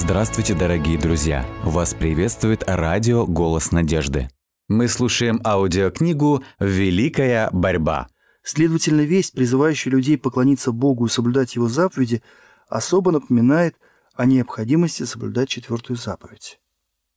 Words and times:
Здравствуйте, 0.00 0.54
дорогие 0.54 0.96
друзья! 0.96 1.44
Вас 1.64 1.92
приветствует 1.92 2.62
радио 2.68 3.26
«Голос 3.26 3.72
надежды». 3.72 4.30
Мы 4.68 4.86
слушаем 4.86 5.40
аудиокнигу 5.44 6.44
«Великая 6.60 7.50
борьба». 7.50 8.06
Следовательно, 8.44 9.00
весть, 9.00 9.32
призывающая 9.32 9.90
людей 9.90 10.16
поклониться 10.16 10.70
Богу 10.70 11.06
и 11.06 11.08
соблюдать 11.10 11.56
Его 11.56 11.68
заповеди, 11.68 12.22
особо 12.68 13.10
напоминает 13.10 13.74
о 14.14 14.24
необходимости 14.24 15.02
соблюдать 15.02 15.48
четвертую 15.48 15.96
заповедь. 15.96 16.60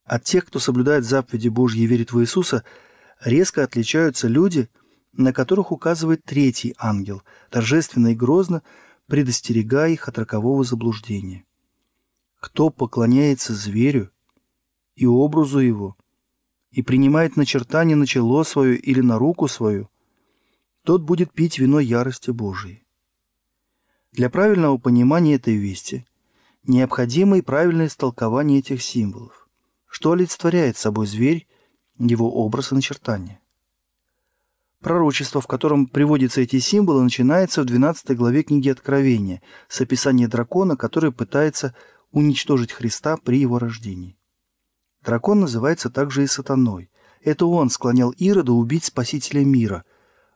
От 0.04 0.23
тех, 0.23 0.48
кто 0.48 0.57
соблюдает 0.57 1.05
заповеди 1.05 1.50
Божьи 1.50 1.84
и 1.84 1.88
верит 1.88 2.11
в 2.11 2.20
Иисуса, 2.20 2.63
резко 3.23 3.63
отличаются 3.63 4.27
люди, 4.27 4.70
на 5.13 5.34
которых 5.34 5.71
указывает 5.71 6.23
третий 6.26 6.73
ангел, 6.79 7.21
торжественно 7.52 8.07
и 8.07 8.16
грозно 8.16 8.63
предостерегая 9.07 9.91
их 9.91 10.07
от 10.07 10.18
рокового 10.18 10.63
заблуждения. 10.63 11.45
Кто 12.41 12.72
поклоняется 12.72 13.54
зверю 13.54 14.09
и 14.95 15.05
образу 15.05 15.59
его, 15.59 15.95
и 16.72 16.82
принимает 16.82 17.38
начертание 17.38 17.95
на 17.95 18.08
чело 18.08 18.44
свое 18.44 18.77
или 18.77 18.99
на 18.99 19.20
руку 19.20 19.48
свою, 19.48 19.90
тот 20.84 21.04
будет 21.04 21.32
пить 21.32 21.59
вино 21.59 21.80
ярости 21.80 22.32
Божией. 22.32 22.84
Для 24.12 24.32
правильного 24.32 24.80
понимания 24.80 25.35
этой 25.35 25.55
вести 25.55 26.08
необходимо 26.63 27.38
и 27.38 27.41
правильное 27.41 27.85
истолкование 27.85 28.60
этих 28.60 28.82
символов. 28.82 29.48
Что 29.85 30.13
олицетворяет 30.13 30.77
собой 30.77 31.05
зверь, 31.05 31.48
его 31.99 32.34
образ 32.44 32.71
и 32.71 32.76
начертание? 32.76 33.40
Пророчество, 34.80 35.41
в 35.41 35.48
котором 35.48 35.85
приводятся 35.85 36.41
эти 36.41 36.58
символы, 36.58 37.04
начинается 37.04 37.62
в 37.62 37.66
12 37.66 38.18
главе 38.18 38.41
книги 38.41 38.70
Откровения 38.70 39.43
с 39.68 39.80
описания 39.80 40.27
дракона, 40.27 40.76
который 40.76 41.12
пытается 41.12 41.76
уничтожить 42.12 42.71
Христа 42.71 43.17
при 43.17 43.40
его 43.40 43.59
рождении. 43.59 44.17
Дракон 45.04 45.41
называется 45.41 45.90
также 45.90 46.23
и 46.23 46.27
сатаной. 46.27 46.91
Это 47.23 47.45
он 47.45 47.70
склонял 47.70 48.12
Ирода 48.12 48.53
убить 48.53 48.85
Спасителя 48.85 49.43
мира. 49.43 49.84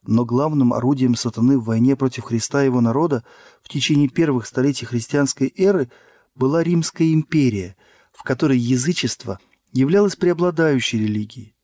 Но 0.03 0.25
главным 0.25 0.73
орудием 0.73 1.15
сатаны 1.15 1.57
в 1.57 1.65
войне 1.65 1.95
против 1.95 2.25
Христа 2.25 2.63
и 2.63 2.65
его 2.65 2.81
народа 2.81 3.23
в 3.63 3.69
течение 3.69 4.07
первых 4.07 4.45
столетий 4.45 4.85
христианской 4.85 5.51
эры 5.55 5.89
была 6.35 6.63
Римская 6.63 7.11
империя, 7.11 7.75
в 8.11 8.23
которой 8.23 8.57
язычество 8.57 9.39
являлось 9.71 10.15
преобладающей 10.15 10.99
религией. 10.99 11.55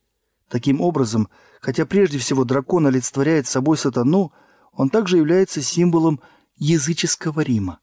Таким 0.49 0.81
образом, 0.81 1.29
хотя 1.61 1.85
прежде 1.85 2.17
всего 2.17 2.43
дракон 2.43 2.87
олицетворяет 2.87 3.47
собой 3.47 3.77
сатану, 3.77 4.33
он 4.73 4.89
также 4.89 5.17
является 5.17 5.61
символом 5.61 6.19
языческого 6.55 7.41
Рима. 7.41 7.79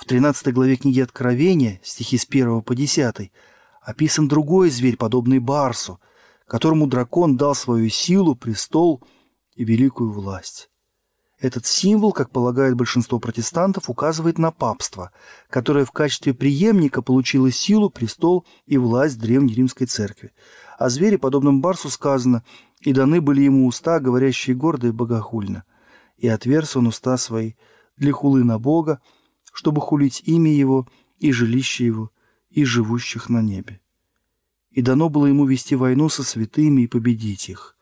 В 0.00 0.06
13 0.06 0.54
главе 0.54 0.76
книги 0.76 1.00
Откровения, 1.00 1.78
стихи 1.84 2.16
с 2.16 2.24
1 2.24 2.62
по 2.62 2.74
10, 2.74 3.30
описан 3.82 4.28
другой 4.28 4.70
зверь, 4.70 4.96
подобный 4.96 5.40
Барсу, 5.40 6.00
которому 6.46 6.86
дракон 6.86 7.36
дал 7.36 7.54
свою 7.54 7.90
силу, 7.90 8.34
престол 8.34 9.02
и 9.56 9.62
великую 9.62 10.10
власть. 10.10 10.70
Этот 11.38 11.66
символ, 11.66 12.12
как 12.12 12.30
полагает 12.30 12.76
большинство 12.76 13.18
протестантов, 13.18 13.90
указывает 13.90 14.38
на 14.38 14.50
папство, 14.50 15.10
которое 15.50 15.84
в 15.84 15.92
качестве 15.92 16.32
преемника 16.32 17.02
получило 17.02 17.50
силу, 17.50 17.90
престол 17.90 18.46
и 18.64 18.78
власть 18.78 19.18
Древней 19.18 19.52
Римской 19.52 19.86
Церкви. 19.86 20.32
О 20.78 20.88
звере, 20.88 21.18
подобном 21.18 21.60
Барсу, 21.60 21.90
сказано 21.90 22.42
«И 22.80 22.94
даны 22.94 23.20
были 23.20 23.42
ему 23.42 23.66
уста, 23.66 24.00
говорящие 24.00 24.56
гордо 24.56 24.88
и 24.88 24.92
богохульно, 24.92 25.64
и 26.16 26.26
отверз 26.26 26.74
он 26.74 26.86
уста 26.86 27.18
свои 27.18 27.52
для 27.98 28.12
хулы 28.12 28.44
на 28.44 28.58
Бога, 28.58 29.02
чтобы 29.52 29.80
хулить 29.80 30.22
имя 30.26 30.52
Его 30.52 30.88
и 31.18 31.32
жилище 31.32 31.86
Его, 31.86 32.10
и 32.50 32.64
живущих 32.64 33.28
на 33.28 33.42
небе. 33.42 33.80
И 34.70 34.82
дано 34.82 35.08
было 35.08 35.26
ему 35.26 35.46
вести 35.46 35.74
войну 35.74 36.08
со 36.08 36.22
святыми 36.22 36.82
и 36.82 36.86
победить 36.86 37.48
их. 37.48 37.76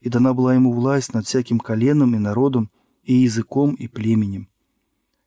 И 0.00 0.08
дана 0.08 0.34
была 0.34 0.54
ему 0.54 0.72
власть 0.72 1.14
над 1.14 1.26
всяким 1.26 1.60
коленом 1.60 2.14
и 2.16 2.18
народом, 2.18 2.70
и 3.04 3.14
языком, 3.14 3.74
и 3.74 3.86
племенем. 3.86 4.48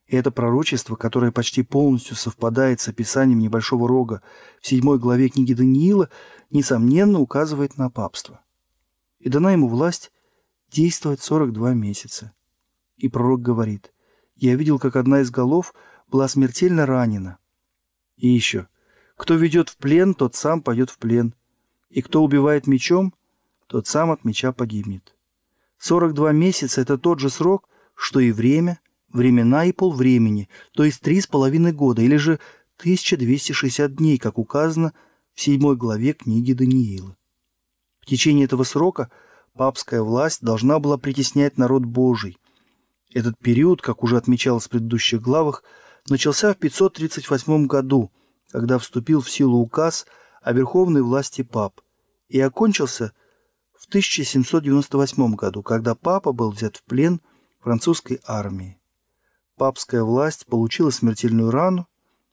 И 0.08 0.16
это 0.16 0.30
пророчество, 0.30 0.96
которое 0.96 1.32
почти 1.32 1.64
полностью 1.64 2.16
совпадает 2.16 2.80
с 2.80 2.88
описанием 2.88 3.40
небольшого 3.40 3.88
рога 3.88 4.22
в 4.62 4.68
седьмой 4.68 5.00
главе 5.00 5.30
книги 5.30 5.54
Даниила, 5.54 6.10
несомненно 6.52 7.20
указывает 7.20 7.78
на 7.78 7.90
папство. 7.90 8.42
И 9.20 9.30
дана 9.30 9.54
ему 9.54 9.68
власть 9.68 10.12
действовать 10.70 11.22
42 11.22 11.74
месяца. 11.74 12.34
И 12.98 13.08
пророк 13.08 13.42
говорит, 13.42 13.94
я 14.36 14.56
видел, 14.56 14.80
как 14.80 14.96
одна 14.96 15.22
из 15.22 15.32
голов 15.32 15.74
была 16.08 16.28
смертельно 16.28 16.86
ранена. 16.86 17.38
И 18.18 18.28
еще. 18.28 18.68
Кто 19.16 19.36
ведет 19.36 19.70
в 19.70 19.78
плен, 19.78 20.14
тот 20.14 20.36
сам 20.36 20.62
пойдет 20.62 20.90
в 20.90 20.98
плен. 20.98 21.34
И 21.90 22.02
кто 22.02 22.24
убивает 22.24 22.68
мечом, 22.68 23.14
тот 23.68 23.88
сам 23.88 24.12
от 24.12 24.26
меча 24.26 24.52
погибнет. 24.52 25.16
42 25.80 26.32
месяца– 26.32 26.82
это 26.82 26.98
тот 26.98 27.20
же 27.20 27.30
срок, 27.30 27.70
что 27.96 28.20
и 28.20 28.32
время, 28.32 28.80
времена 29.10 29.66
и 29.66 29.72
полвремени, 29.72 30.50
то 30.74 30.84
есть 30.84 31.02
три 31.02 31.22
с 31.22 31.28
половиной 31.28 31.72
года, 31.72 32.02
или 32.02 32.18
же 32.18 32.40
1260 32.80 33.96
дней, 33.96 34.18
как 34.18 34.38
указано 34.38 34.94
в 35.34 35.42
седьмой 35.42 35.76
главе 35.76 36.14
книги 36.14 36.54
Даниила. 36.54 37.18
В 38.02 38.06
течение 38.06 38.46
этого 38.46 38.64
срока 38.64 39.10
папская 39.54 40.02
власть 40.02 40.42
должна 40.42 40.80
была 40.80 40.98
притеснять 40.98 41.58
народ 41.58 41.86
Божий, 41.86 42.38
этот 43.16 43.38
период, 43.40 43.82
как 43.82 44.04
уже 44.04 44.18
отмечалось 44.18 44.66
в 44.66 44.70
предыдущих 44.70 45.22
главах, 45.22 45.64
начался 46.10 46.54
в 46.54 46.58
538 46.58 47.66
году, 47.66 48.12
когда 48.52 48.78
вступил 48.78 49.22
в 49.22 49.32
силу 49.32 49.60
указ 49.60 50.06
о 50.42 50.52
верховной 50.52 51.02
власти 51.02 51.42
пап, 51.42 51.80
и 52.28 52.42
окончился 52.42 53.14
в 53.74 53.88
1798 53.88 55.36
году, 55.36 55.64
когда 55.64 55.96
папа 55.96 56.34
был 56.34 56.52
взят 56.52 56.76
в 56.76 56.84
плен 56.84 57.22
французской 57.62 58.20
армией. 58.26 58.78
Папская 59.56 60.04
власть 60.04 60.46
получила 60.46 60.90
смертельную 60.90 61.52
рану 61.52 61.88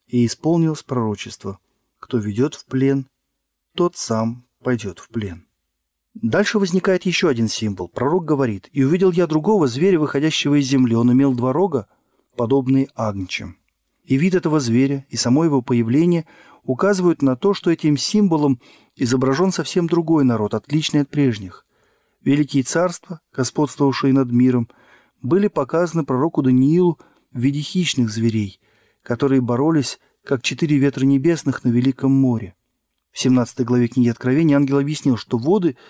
и 0.09 0.27
исполнилось 0.27 0.83
пророчество 0.83 1.61
«Кто 2.01 2.19
ведет 2.19 2.57
в 2.57 2.65
плен, 2.65 3.07
тот 3.77 3.97
сам 3.97 4.45
пойдет 4.65 4.99
в 4.99 5.09
плен». 5.09 5.47
Дальше 6.15 6.59
возникает 6.59 7.07
еще 7.07 7.29
один 7.29 7.49
символ. 7.49 7.89
Пророк 7.89 8.25
говорит, 8.25 8.69
«И 8.73 8.85
увидел 8.85 9.11
я 9.13 9.27
другого 9.27 9.67
зверя, 9.67 9.99
выходящего 9.99 10.61
из 10.61 10.67
земли. 10.67 10.95
Он 10.95 11.11
имел 11.13 11.33
два 11.33 11.53
рога, 11.53 11.87
подобные 12.37 12.89
агнчам». 12.95 13.57
И 14.05 14.17
вид 14.17 14.35
этого 14.35 14.61
зверя, 14.61 15.07
и 15.09 15.17
само 15.17 15.45
его 15.45 15.63
появление 15.63 16.27
указывают 16.65 17.23
на 17.23 17.35
то, 17.35 17.55
что 17.55 17.71
этим 17.71 17.97
символом 17.97 18.61
изображен 18.95 19.53
совсем 19.53 19.87
другой 19.87 20.25
народ, 20.25 20.55
отличный 20.55 21.01
от 21.01 21.09
прежних. 21.09 21.65
Великие 22.21 22.63
царства, 22.63 23.21
господствовавшие 23.35 24.13
над 24.13 24.31
миром, 24.31 24.69
были 25.23 25.49
показаны 25.49 26.05
пророку 26.05 26.43
Даниилу 26.43 26.99
в 27.33 27.39
виде 27.39 27.61
хищных 27.61 28.11
зверей, 28.11 28.61
которые 29.03 29.41
боролись, 29.41 29.99
как 30.25 30.43
четыре 30.43 30.77
ветра 30.77 31.05
небесных 31.05 31.65
на 31.65 31.71
Великом 31.71 32.13
море. 32.13 32.55
В 33.13 33.19
17 33.19 33.65
главе 33.65 33.89
книги 33.89 34.09
Откровения 34.09 34.57
ангел 34.57 34.79
объяснил, 34.79 35.17
что 35.17 35.39
воды– 35.39 35.77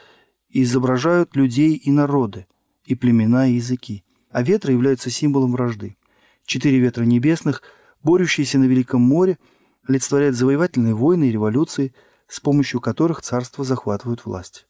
изображают 0.61 1.35
людей 1.35 1.75
и 1.75 1.91
народы, 1.91 2.47
и 2.85 2.95
племена, 2.95 3.49
и 3.49 3.55
языки, 3.55 4.05
а 4.31 4.43
ветры 4.43 4.73
являются 4.73 5.11
символом 5.11 5.53
вражды. 5.53 5.97
Четыре 6.45 6.79
ветра 6.79 7.05
небесных, 7.05 7.63
борющиеся 8.03 8.59
на 8.59 8.65
Великом 8.65 9.01
море, 9.01 9.39
олицетворяют 9.87 10.37
завоевательные 10.37 10.95
войны 10.95 11.29
и 11.29 11.33
революции, 11.33 11.95
с 12.29 12.41
помощью 12.41 12.81
которых 12.81 13.23
царства 13.23 13.65
захватывают 13.65 14.25
власть. 14.25 14.67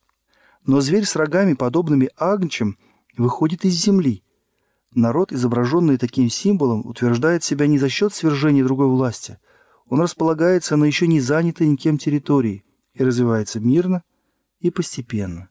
Но 0.65 0.81
зверь 0.81 1.04
с 1.04 1.16
рогами, 1.16 1.54
подобными 1.54 2.10
агнчам, 2.16 2.78
выходит 3.16 3.65
из 3.65 3.74
земли. 3.74 4.22
Народ, 4.95 5.33
изображенный 5.33 5.97
таким 5.97 6.28
символом, 6.28 6.86
утверждает 6.86 7.42
себя 7.42 7.66
не 7.66 7.78
за 7.78 7.89
счет 7.89 8.12
свержения 8.12 8.62
другой 8.62 8.89
власти. 8.89 9.39
Он 9.86 10.01
располагается 10.01 10.77
на 10.77 10.84
еще 10.84 11.06
не 11.06 11.21
занятой 11.21 11.66
никем 11.66 11.98
территории 11.98 12.65
и 12.95 13.03
развивается 13.03 13.59
мирно 13.59 14.03
и 14.60 14.71
постепенно. 14.71 15.48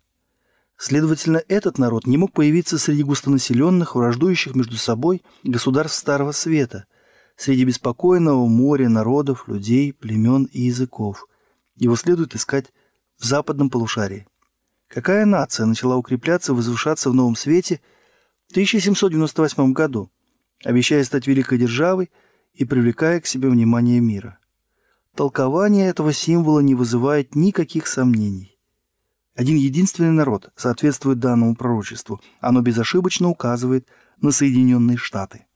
Следовательно, 0.83 1.43
этот 1.47 1.77
народ 1.77 2.07
не 2.07 2.17
мог 2.17 2.31
появиться 2.31 2.79
среди 2.79 3.03
густонаселенных, 3.03 3.93
враждующих 3.93 4.55
между 4.55 4.77
собой 4.77 5.21
государств 5.43 5.99
Старого 5.99 6.31
Света, 6.31 6.85
среди 7.35 7.65
беспокойного 7.65 8.47
моря 8.47 8.89
народов, 8.89 9.47
людей, 9.47 9.93
племен 9.93 10.45
и 10.45 10.61
языков. 10.61 11.27
Его 11.75 11.95
следует 11.95 12.33
искать 12.33 12.73
в 13.19 13.25
западном 13.25 13.69
полушарии. 13.69 14.25
Какая 14.87 15.25
нация 15.25 15.67
начала 15.67 15.97
укрепляться 15.97 16.55
возвышаться 16.55 17.11
в 17.11 17.13
Новом 17.13 17.35
Свете 17.35 17.79
в 18.47 18.51
1798 18.53 19.73
году, 19.73 20.09
обещая 20.63 21.03
стать 21.03 21.27
великой 21.27 21.59
державой 21.59 22.09
и 22.55 22.65
привлекая 22.65 23.21
к 23.21 23.27
себе 23.27 23.49
внимание 23.49 23.99
мира? 23.99 24.39
Толкование 25.13 25.89
этого 25.89 26.11
символа 26.11 26.61
не 26.61 26.73
вызывает 26.73 27.35
никаких 27.35 27.85
сомнений. 27.85 28.50
Один 29.41 29.57
единственный 29.57 30.11
народ 30.11 30.51
соответствует 30.55 31.17
данному 31.17 31.55
пророчеству. 31.55 32.21
Оно 32.41 32.61
безошибочно 32.61 33.27
указывает 33.27 33.88
на 34.21 34.29
Соединенные 34.29 34.97
Штаты. 34.97 35.47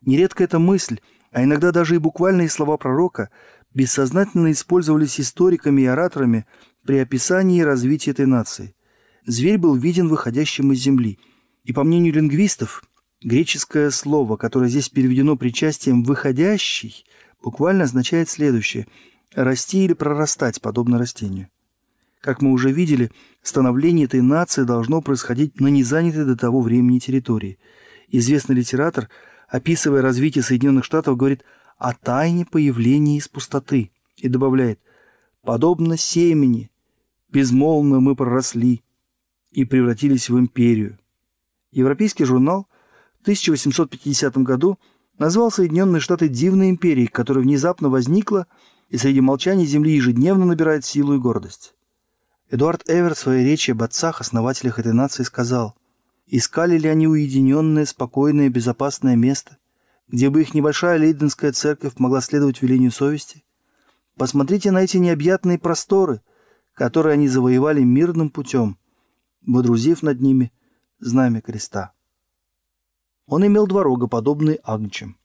Нередко 0.00 0.44
эта 0.44 0.60
мысль, 0.60 1.00
а 1.32 1.42
иногда 1.42 1.72
даже 1.72 1.96
и 1.96 1.98
буквальные 1.98 2.48
слова 2.48 2.76
пророка 2.76 3.30
бессознательно 3.74 4.52
использовались 4.52 5.18
историками 5.18 5.82
и 5.82 5.86
ораторами 5.86 6.46
при 6.86 6.98
описании 6.98 7.62
развития 7.62 8.12
этой 8.12 8.26
нации. 8.26 8.76
Зверь 9.26 9.58
был 9.58 9.74
виден 9.74 10.06
выходящим 10.06 10.70
из 10.70 10.78
земли. 10.78 11.18
И 11.64 11.72
по 11.72 11.82
мнению 11.82 12.14
лингвистов, 12.14 12.84
греческое 13.24 13.90
слово, 13.90 14.36
которое 14.36 14.70
здесь 14.70 14.88
переведено 14.88 15.36
причастием 15.36 16.04
«выходящий», 16.04 17.04
буквально 17.42 17.82
означает 17.84 18.28
следующее– 18.28 18.86
расти 19.34 19.84
или 19.84 19.94
прорастать, 19.94 20.60
подобно 20.60 20.96
растению. 20.96 21.48
Как 22.22 22.40
мы 22.40 22.52
уже 22.52 22.70
видели, 22.70 23.10
становление 23.42 24.06
этой 24.06 24.22
нации 24.22 24.62
должно 24.62 25.02
происходить 25.02 25.60
на 25.60 25.66
незанятой 25.66 26.24
до 26.24 26.36
того 26.36 26.60
времени 26.60 27.00
территории. 27.00 27.58
Известный 28.08 28.54
литератор, 28.54 29.10
описывая 29.48 30.02
развитие 30.02 30.44
Соединенных 30.44 30.84
Штатов, 30.84 31.16
говорит 31.16 31.42
о 31.78 31.94
тайне 31.94 32.46
появления 32.46 33.16
из 33.16 33.26
пустоты 33.26 33.90
и 34.16 34.28
добавляет 34.28 34.78
«подобно 35.42 35.96
семени, 35.96 36.70
безмолвно 37.28 37.98
мы 37.98 38.14
проросли 38.14 38.84
и 39.50 39.64
превратились 39.64 40.30
в 40.30 40.38
империю». 40.38 41.00
Европейский 41.72 42.24
журнал 42.24 42.68
в 43.18 43.22
1850 43.22 44.38
году 44.38 44.78
назвал 45.18 45.50
Соединенные 45.50 45.98
Штаты 45.98 46.28
дивной 46.28 46.70
империей, 46.70 47.08
которая 47.08 47.42
внезапно 47.42 47.88
возникла 47.88 48.46
и 48.90 48.96
среди 48.96 49.20
молчания 49.20 49.64
Земли 49.64 49.96
ежедневно 49.96 50.44
набирает 50.44 50.84
силу 50.84 51.14
и 51.14 51.18
гордость. 51.18 51.74
Эдуард 52.52 52.82
Эвер 52.86 53.14
в 53.14 53.18
своей 53.18 53.46
речи 53.46 53.70
об 53.70 53.82
отцах, 53.82 54.20
основателях 54.20 54.78
этой 54.78 54.92
нации, 54.92 55.22
сказал, 55.22 55.74
«Искали 56.26 56.76
ли 56.76 56.86
они 56.86 57.08
уединенное, 57.08 57.86
спокойное, 57.86 58.50
безопасное 58.50 59.16
место, 59.16 59.56
где 60.06 60.28
бы 60.28 60.42
их 60.42 60.52
небольшая 60.52 60.98
лейденская 60.98 61.52
церковь 61.52 61.94
могла 61.96 62.20
следовать 62.20 62.60
велению 62.60 62.90
совести? 62.90 63.42
Посмотрите 64.18 64.70
на 64.70 64.82
эти 64.82 64.98
необъятные 64.98 65.58
просторы, 65.58 66.20
которые 66.74 67.14
они 67.14 67.26
завоевали 67.26 67.82
мирным 67.84 68.28
путем, 68.28 68.76
водрузив 69.46 70.02
над 70.02 70.20
ними 70.20 70.52
знамя 70.98 71.40
креста». 71.40 71.94
Он 73.24 73.46
имел 73.46 73.66
два 73.66 73.82
рога, 73.82 74.08
подобные 74.08 74.60
агнчам. 74.62 75.16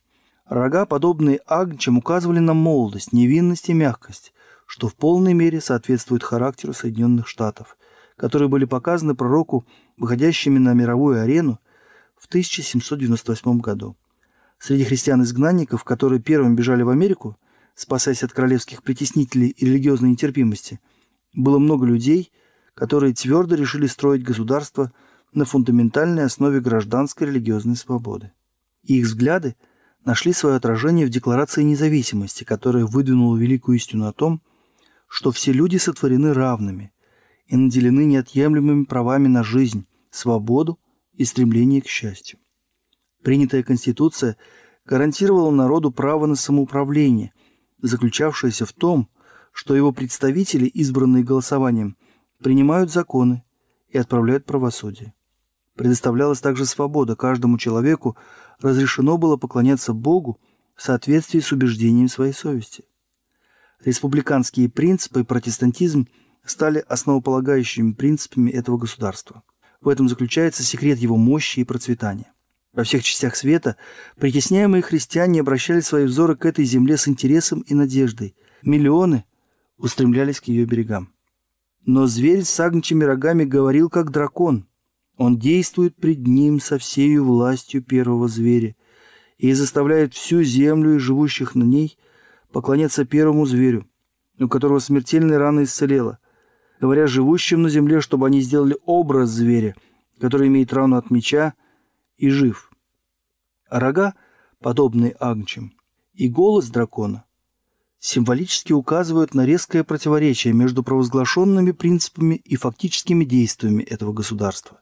Рога, 0.46 0.86
подобные 0.86 1.42
агнчам, 1.46 1.98
указывали 1.98 2.40
на 2.40 2.54
молодость, 2.54 3.12
невинность 3.12 3.68
и 3.68 3.74
мягкость, 3.74 4.32
что 4.68 4.90
в 4.90 4.96
полной 4.96 5.34
мере 5.34 5.60
соответствует 5.62 6.24
характеру 6.24 6.74
Соединенных 6.74 7.28
Штатов, 7.28 7.78
которые 8.18 8.50
были 8.50 8.66
показаны 8.66 9.16
пророку, 9.16 9.66
выходящими 9.98 10.60
на 10.60 10.74
мировую 10.74 11.22
арену 11.22 11.60
в 12.18 12.28
1798 12.28 13.60
году. 13.60 13.98
Среди 14.60 14.84
христиан-изгнанников, 14.84 15.84
которые 15.84 16.22
первым 16.22 16.56
бежали 16.56 16.84
в 16.84 16.90
Америку, 16.90 17.38
спасаясь 17.76 18.24
от 18.24 18.34
королевских 18.34 18.84
притеснителей 18.84 19.50
и 19.50 19.66
религиозной 19.66 20.10
нетерпимости, 20.10 20.80
было 21.34 21.60
много 21.60 21.86
людей, 21.86 22.32
которые 22.74 23.14
твердо 23.14 23.56
решили 23.56 23.88
строить 23.88 24.24
государство 24.24 24.92
на 25.34 25.46
фундаментальной 25.46 26.26
основе 26.26 26.60
гражданской 26.60 27.28
религиозной 27.28 27.76
свободы. 27.76 28.32
И 28.84 29.00
их 29.00 29.06
взгляды 29.06 29.56
нашли 30.04 30.34
свое 30.34 30.56
отражение 30.56 31.06
в 31.06 31.10
Декларации 31.10 31.64
независимости, 31.64 32.44
которая 32.44 32.86
выдвинула 32.86 33.38
великую 33.38 33.78
истину 33.78 34.08
о 34.08 34.14
том, 34.14 34.42
что 35.08 35.32
все 35.32 35.52
люди 35.52 35.78
сотворены 35.78 36.34
равными 36.34 36.92
и 37.48 37.56
наделены 37.56 38.06
неотъемлемыми 38.06 38.84
правами 38.84 39.28
на 39.28 39.44
жизнь, 39.44 39.88
свободу 40.12 40.80
и 41.14 41.24
стремление 41.26 41.82
к 41.82 41.88
счастью. 41.88 42.40
Принятая 43.24 43.64
Конституция 43.64 44.38
гарантировала 44.86 45.52
народу 45.52 45.92
право 45.92 46.26
на 46.26 46.36
самоуправление, 46.36 47.34
заключавшееся 47.82 48.66
в 48.66 48.74
том, 48.74 49.10
что 49.52 49.76
его 49.76 49.92
представители, 49.92 50.66
избранные 50.66 51.24
голосованием, 51.24 51.98
принимают 52.44 52.92
законы 52.92 53.44
и 53.90 53.98
отправляют 53.98 54.46
правосудие. 54.46 55.14
Предоставлялась 55.76 56.42
также 56.42 56.66
свобода, 56.66 57.16
каждому 57.16 57.58
человеку 57.58 58.18
разрешено 58.60 59.18
было 59.18 59.38
поклоняться 59.38 59.94
Богу 59.94 60.40
в 60.76 60.82
соответствии 60.82 61.40
с 61.40 61.52
убеждением 61.52 62.08
своей 62.08 62.34
совести– 62.34 62.84
республиканские 63.84 64.70
принципы 64.70 65.22
и 65.22 65.24
протестантизм 65.24 66.08
стали 66.46 66.84
основополагающими 66.88 67.94
принципами 67.94 68.52
этого 68.52 68.78
государства. 68.78 69.44
В 69.82 69.90
этом 69.90 70.10
заключается 70.10 70.64
секрет 70.64 70.98
его 71.00 71.18
мощи 71.18 71.60
и 71.60 71.64
процветания. 71.64 72.32
Во 72.74 72.84
всех 72.84 73.04
частях 73.04 73.36
света 73.36 73.76
притесняемые 74.18 74.82
христиане 74.82 75.42
обращали 75.42 75.80
свои 75.80 76.06
взоры 76.06 76.36
к 76.36 76.46
этой 76.46 76.66
земле 76.66 76.98
с 76.98 77.08
интересом 77.08 77.62
и 77.62 77.74
надеждой. 77.74 78.36
Миллионы 78.62 79.26
устремлялись 79.78 80.40
к 80.40 80.46
ее 80.46 80.66
берегам. 80.66 81.14
Но 81.86 82.06
зверь 82.06 82.44
с 82.44 82.60
агнчими 82.60 83.04
рогами 83.04 83.46
говорил, 83.46 83.90
как 83.90 84.12
дракон. 84.12 84.68
Он 85.18 85.40
действует 85.40 85.96
пред 85.96 86.28
ним 86.28 86.60
со 86.60 86.78
всею 86.78 87.26
властью 87.26 87.82
первого 87.82 88.28
зверя 88.28 88.76
и 89.38 89.54
заставляет 89.54 90.14
всю 90.14 90.44
землю 90.44 90.96
и 90.96 91.00
живущих 91.00 91.56
на 91.56 91.64
ней 91.64 91.98
поклоняться 92.58 93.06
первому 93.06 93.46
зверю, 93.46 93.86
у 94.40 94.48
которого 94.48 94.80
смертельная 94.80 95.38
рана 95.38 95.66
исцелела, 95.66 96.18
говоря 96.82 97.06
живущим 97.06 97.62
на 97.62 97.70
земле, 97.70 98.02
чтобы 98.02 98.26
они 98.26 98.42
сделали 98.42 98.76
образ 98.84 99.30
зверя, 99.30 99.76
который 100.20 100.48
имеет 100.48 100.74
рану 100.74 100.96
от 100.96 101.12
меча 101.12 101.54
и 102.18 102.32
жив. 102.32 102.72
А 103.70 103.80
рога, 103.80 104.16
подобные 104.60 105.16
агнчим, 105.20 105.74
и 106.16 106.28
голос 106.30 106.70
дракона 106.70 107.26
символически 108.00 108.74
указывают 108.74 109.36
на 109.36 109.46
резкое 109.46 109.84
противоречие 109.84 110.52
между 110.56 110.82
провозглашенными 110.82 111.74
принципами 111.74 112.42
и 112.44 112.56
фактическими 112.56 113.24
действиями 113.24 113.84
этого 113.84 114.14
государства. 114.14 114.82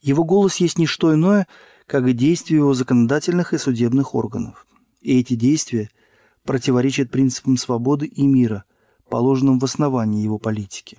Его 0.00 0.24
голос 0.24 0.56
есть 0.56 0.76
не 0.76 0.86
что 0.86 1.14
иное, 1.14 1.46
как 1.86 2.04
и 2.08 2.14
действия 2.14 2.56
его 2.56 2.74
законодательных 2.74 3.54
и 3.54 3.58
судебных 3.58 4.16
органов. 4.16 4.66
И 5.02 5.20
эти 5.20 5.34
действия– 5.36 5.88
противоречит 6.44 7.10
принципам 7.10 7.56
свободы 7.56 8.06
и 8.06 8.26
мира, 8.26 8.64
положенным 9.08 9.58
в 9.58 9.64
основании 9.64 10.22
его 10.22 10.38
политики. 10.38 10.98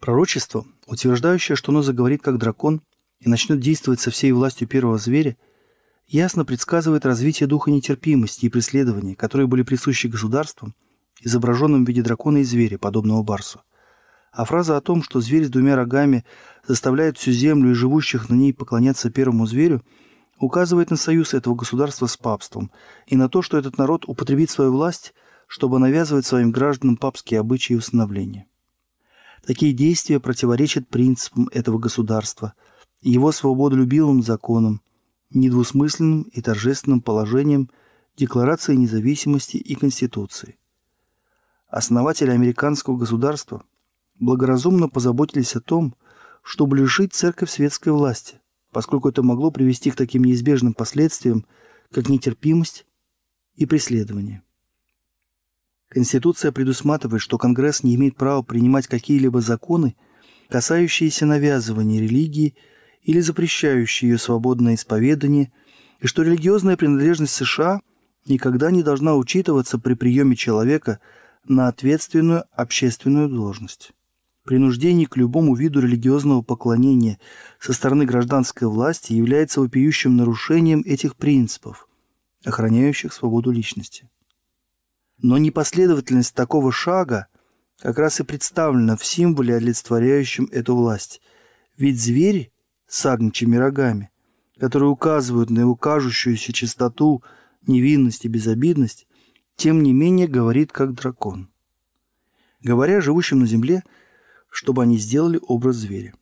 Пророчество, 0.00 0.66
утверждающее, 0.86 1.56
что 1.56 1.72
оно 1.72 1.82
заговорит 1.82 2.22
как 2.22 2.38
дракон 2.38 2.82
и 3.20 3.28
начнет 3.28 3.60
действовать 3.60 4.00
со 4.00 4.10
всей 4.10 4.32
властью 4.32 4.68
первого 4.68 4.98
зверя, 4.98 5.36
ясно 6.06 6.44
предсказывает 6.44 7.06
развитие 7.06 7.46
духа 7.46 7.70
нетерпимости 7.70 8.46
и 8.46 8.50
преследования, 8.50 9.14
которые 9.14 9.46
были 9.46 9.62
присущи 9.62 10.06
государствам, 10.06 10.74
изображенным 11.20 11.84
в 11.84 11.88
виде 11.88 12.02
дракона 12.02 12.38
и 12.38 12.44
зверя, 12.44 12.78
подобного 12.78 13.22
барсу. 13.22 13.62
А 14.32 14.44
фраза 14.44 14.76
о 14.76 14.80
том, 14.80 15.02
что 15.02 15.20
зверь 15.20 15.46
с 15.46 15.50
двумя 15.50 15.76
рогами 15.76 16.24
заставляет 16.66 17.18
всю 17.18 17.30
землю 17.30 17.70
и 17.70 17.74
живущих 17.74 18.28
на 18.28 18.34
ней 18.34 18.52
поклоняться 18.52 19.10
первому 19.10 19.46
зверю– 19.46 19.82
указывает 20.44 20.90
на 20.90 20.96
союз 20.96 21.34
этого 21.34 21.54
государства 21.54 22.06
с 22.06 22.16
папством 22.16 22.70
и 23.06 23.16
на 23.16 23.28
то, 23.28 23.42
что 23.42 23.58
этот 23.58 23.78
народ 23.78 24.04
употребит 24.06 24.50
свою 24.50 24.72
власть, 24.72 25.14
чтобы 25.46 25.78
навязывать 25.78 26.26
своим 26.26 26.50
гражданам 26.50 26.96
папские 26.96 27.40
обычаи 27.40 27.74
и 27.74 27.76
установления. 27.76 28.46
Такие 29.46 29.72
действия 29.72 30.20
противоречат 30.20 30.88
принципам 30.88 31.48
этого 31.52 31.78
государства 31.78 32.54
его 33.02 33.32
свободолюбивым 33.32 34.22
законам, 34.22 34.80
недвусмысленным 35.30 36.22
и 36.22 36.40
торжественным 36.40 37.02
положениям 37.02 37.70
Декларации 38.16 38.76
независимости 38.76 39.56
и 39.56 39.74
Конституции. 39.74 40.56
Основатели 41.66 42.30
американского 42.30 42.96
государства 42.96 43.64
благоразумно 44.20 44.88
позаботились 44.88 45.56
о 45.56 45.60
том, 45.60 45.96
чтобы 46.42 46.76
лишить 46.76 47.12
церковь 47.12 47.50
светской 47.50 47.88
власти, 47.88 48.40
поскольку 48.74 49.08
это 49.08 49.22
могло 49.22 49.52
привести 49.52 49.92
к 49.92 49.96
таким 49.96 50.24
неизбежным 50.24 50.74
последствиям, 50.74 51.46
как 51.92 52.08
нетерпимость 52.08 52.86
и 53.54 53.66
преследование. 53.66 54.42
Конституция 55.88 56.50
предусматривает, 56.50 57.22
что 57.22 57.38
Конгресс 57.38 57.84
не 57.84 57.94
имеет 57.94 58.16
права 58.16 58.42
принимать 58.42 58.88
какие-либо 58.88 59.40
законы, 59.40 59.94
касающиеся 60.48 61.24
навязывания 61.24 62.00
религии 62.00 62.56
или 63.02 63.20
запрещающие 63.20 64.10
ее 64.10 64.18
свободное 64.18 64.74
исповедание, 64.74 65.52
и 66.00 66.08
что 66.08 66.22
религиозная 66.22 66.76
принадлежность 66.76 67.34
США 67.34 67.80
никогда 68.26 68.72
не 68.72 68.82
должна 68.82 69.14
учитываться 69.14 69.78
при 69.78 69.94
приеме 69.94 70.34
человека 70.34 70.98
на 71.44 71.68
ответственную 71.68 72.44
общественную 72.50 73.28
должность. 73.28 73.92
Принуждение 74.44 75.06
к 75.06 75.16
любому 75.16 75.54
виду 75.54 75.80
религиозного 75.80 76.42
поклонения 76.42 77.18
со 77.58 77.72
стороны 77.72 78.04
гражданской 78.04 78.68
власти 78.68 79.14
является 79.14 79.60
вопиющим 79.60 80.16
нарушением 80.16 80.82
этих 80.84 81.16
принципов, 81.16 81.88
охраняющих 82.44 83.14
свободу 83.14 83.50
личности. 83.50 84.10
Но 85.16 85.38
непоследовательность 85.38 86.34
такого 86.34 86.72
шага 86.72 87.28
как 87.80 87.98
раз 87.98 88.20
и 88.20 88.24
представлена 88.24 88.96
в 88.98 89.04
символе, 89.04 89.56
олицетворяющем 89.56 90.48
эту 90.52 90.76
власть. 90.76 91.22
Ведь 91.78 91.98
звери 91.98 92.52
с 92.86 93.06
агнчими 93.06 93.56
рогами, 93.56 94.10
которые 94.58 94.90
указывают 94.90 95.48
на 95.48 95.60
его 95.60 95.74
кажущуюся 95.74 96.52
чистоту, 96.52 97.22
невинность 97.66 98.26
и 98.26 98.28
безобидность, 98.28 99.06
тем 99.56 99.82
не 99.82 99.94
менее 99.94 100.28
говорит 100.28 100.70
как 100.70 100.92
дракон. 100.92 101.48
Говоря 102.62 103.00
живущим 103.00 103.40
на 103.40 103.46
земле, 103.46 103.82
чтобы 104.54 104.84
они 104.84 104.98
сделали 104.98 105.40
образ 105.48 105.76
зверя. 105.76 106.14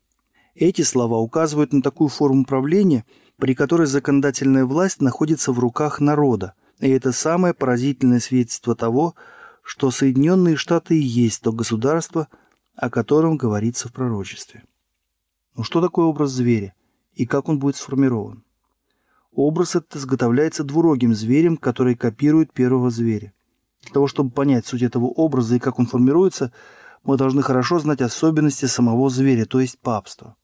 Эти 0.54 0.80
слова 0.80 1.18
указывают 1.18 1.74
на 1.74 1.82
такую 1.82 2.08
форму 2.08 2.46
правления, 2.46 3.04
при 3.36 3.54
которой 3.54 3.86
законодательная 3.86 4.64
власть 4.64 5.02
находится 5.02 5.52
в 5.52 5.58
руках 5.58 6.00
народа, 6.00 6.54
и 6.80 6.88
это 6.88 7.12
самое 7.12 7.52
поразительное 7.52 8.20
свидетельство 8.20 8.74
того, 8.74 9.14
что 9.62 9.90
Соединенные 9.90 10.56
Штаты 10.56 10.98
и 10.98 11.02
есть 11.02 11.42
то 11.42 11.52
государство, 11.52 12.28
о 12.74 12.88
котором 12.88 13.36
говорится 13.36 13.88
в 13.88 13.92
пророчестве. 13.92 14.64
Но 15.54 15.62
что 15.62 15.82
такое 15.82 16.06
образ 16.06 16.30
зверя 16.30 16.74
и 17.12 17.26
как 17.26 17.50
он 17.50 17.58
будет 17.58 17.76
сформирован? 17.76 18.44
Образ 19.30 19.76
этот 19.76 19.96
изготовляется 19.96 20.64
двурогим 20.64 21.14
зверем, 21.14 21.58
который 21.58 21.96
копирует 21.96 22.54
первого 22.54 22.88
зверя. 22.88 23.34
Для 23.82 23.92
того, 23.92 24.06
чтобы 24.06 24.30
понять 24.30 24.64
суть 24.64 24.82
этого 24.82 25.04
образа 25.04 25.56
и 25.56 25.58
как 25.58 25.78
он 25.78 25.86
формируется, 25.86 26.50
мы 27.04 27.16
должны 27.16 27.42
хорошо 27.42 27.78
знать 27.78 28.00
особенности 28.00 28.66
самого 28.66 29.10
зверя, 29.10 29.44
то 29.44 29.60
есть 29.60 29.78
папства. 29.78 30.36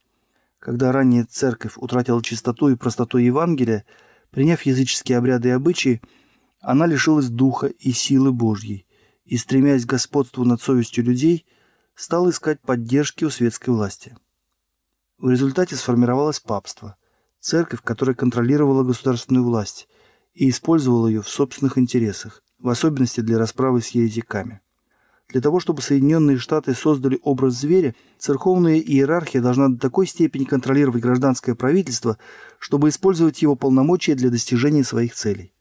Когда 0.58 0.90
ранняя 0.92 1.24
церковь 1.24 1.74
утратила 1.76 2.22
чистоту 2.22 2.68
и 2.68 2.76
простоту 2.76 3.18
Евангелия, 3.18 3.84
приняв 4.30 4.62
языческие 4.62 5.18
обряды 5.18 5.48
и 5.48 5.52
обычаи, 5.52 6.02
она 6.60 6.86
лишилась 6.86 7.28
духа 7.28 7.66
и 7.66 7.92
силы 7.92 8.32
Божьей 8.32 8.86
и, 9.24 9.36
стремясь 9.36 9.84
к 9.84 9.90
господству 9.90 10.44
над 10.44 10.60
совестью 10.60 11.04
людей, 11.04 11.46
стала 11.94 12.30
искать 12.30 12.60
поддержки 12.60 13.24
у 13.24 13.30
светской 13.30 13.70
власти. 13.70 14.16
В 15.18 15.30
результате 15.30 15.76
сформировалось 15.76 16.40
папство, 16.40 16.96
церковь, 17.40 17.82
которая 17.82 18.16
контролировала 18.16 18.82
государственную 18.82 19.44
власть 19.44 19.88
и 20.34 20.48
использовала 20.48 21.08
ее 21.08 21.22
в 21.22 21.28
собственных 21.28 21.78
интересах, 21.78 22.42
в 22.58 22.68
особенности 22.68 23.20
для 23.20 23.38
расправы 23.38 23.80
с 23.80 23.88
еретиками. 23.88 24.60
Для 25.28 25.40
того, 25.40 25.60
чтобы 25.60 25.82
Соединенные 25.82 26.38
Штаты 26.38 26.74
создали 26.74 27.18
образ 27.22 27.54
зверя, 27.60 27.94
церковная 28.18 28.78
иерархия 28.78 29.42
должна 29.42 29.68
до 29.68 29.78
такой 29.78 30.06
степени 30.06 30.44
контролировать 30.44 31.02
гражданское 31.02 31.54
правительство, 31.54 32.18
чтобы 32.58 32.88
использовать 32.88 33.42
его 33.42 33.54
полномочия 33.54 34.14
для 34.14 34.30
достижения 34.30 34.84
своих 34.84 35.14
целей. 35.14 35.52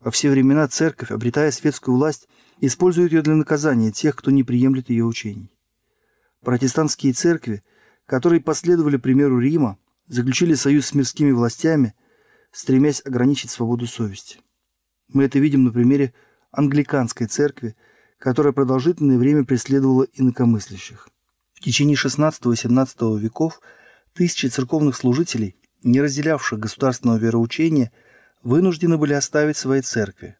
Во 0.00 0.10
все 0.10 0.30
времена 0.30 0.66
церковь, 0.66 1.12
обретая 1.12 1.52
светскую 1.52 1.96
власть, 1.96 2.28
использует 2.60 3.12
ее 3.12 3.22
для 3.22 3.36
наказания 3.36 3.92
тех, 3.92 4.16
кто 4.16 4.32
не 4.32 4.42
приемлет 4.42 4.90
ее 4.90 5.04
учений. 5.04 5.52
Протестантские 6.42 7.12
церкви– 7.12 7.62
которые 8.06 8.40
последовали 8.40 8.96
примеру 8.96 9.38
Рима, 9.38 9.78
заключили 10.06 10.54
союз 10.54 10.86
с 10.86 10.94
мирскими 10.94 11.30
властями, 11.30 11.94
стремясь 12.50 13.00
ограничить 13.04 13.50
свободу 13.50 13.86
совести. 13.86 14.40
Мы 15.08 15.24
это 15.24 15.38
видим 15.38 15.64
на 15.64 15.72
примере 15.72 16.12
англиканской 16.50 17.26
церкви, 17.26 17.76
которая 18.22 18.52
продолжительное 18.52 19.18
время 19.18 19.44
преследовала 19.44 20.06
инакомыслящих. 20.14 21.08
В 21.54 21.60
течение 21.60 21.96
XVI 21.96 22.30
и 22.30 22.54
XVII 22.54 23.18
веков 23.18 23.60
тысячи 24.12 24.46
церковных 24.46 24.94
служителей, 24.94 25.56
не 25.82 26.00
разделявших 26.00 26.60
государственного 26.60 27.18
вероучения, 27.18 27.90
вынуждены 28.44 28.96
были 28.96 29.14
оставить 29.14 29.56
свои 29.56 29.80
церкви, 29.80 30.36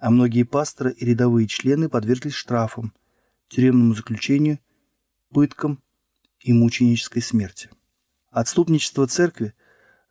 а 0.00 0.10
многие 0.10 0.42
пасторы 0.42 0.90
и 0.90 1.04
рядовые 1.04 1.46
члены 1.46 1.88
подверглись 1.88 2.34
штрафам, 2.34 2.92
тюремному 3.48 3.94
заключению, 3.94 4.58
пыткам 5.32 5.80
и 6.40 6.52
мученической 6.52 7.22
смерти. 7.22 7.70
Отступничество 8.32 9.06
церкви 9.06 9.54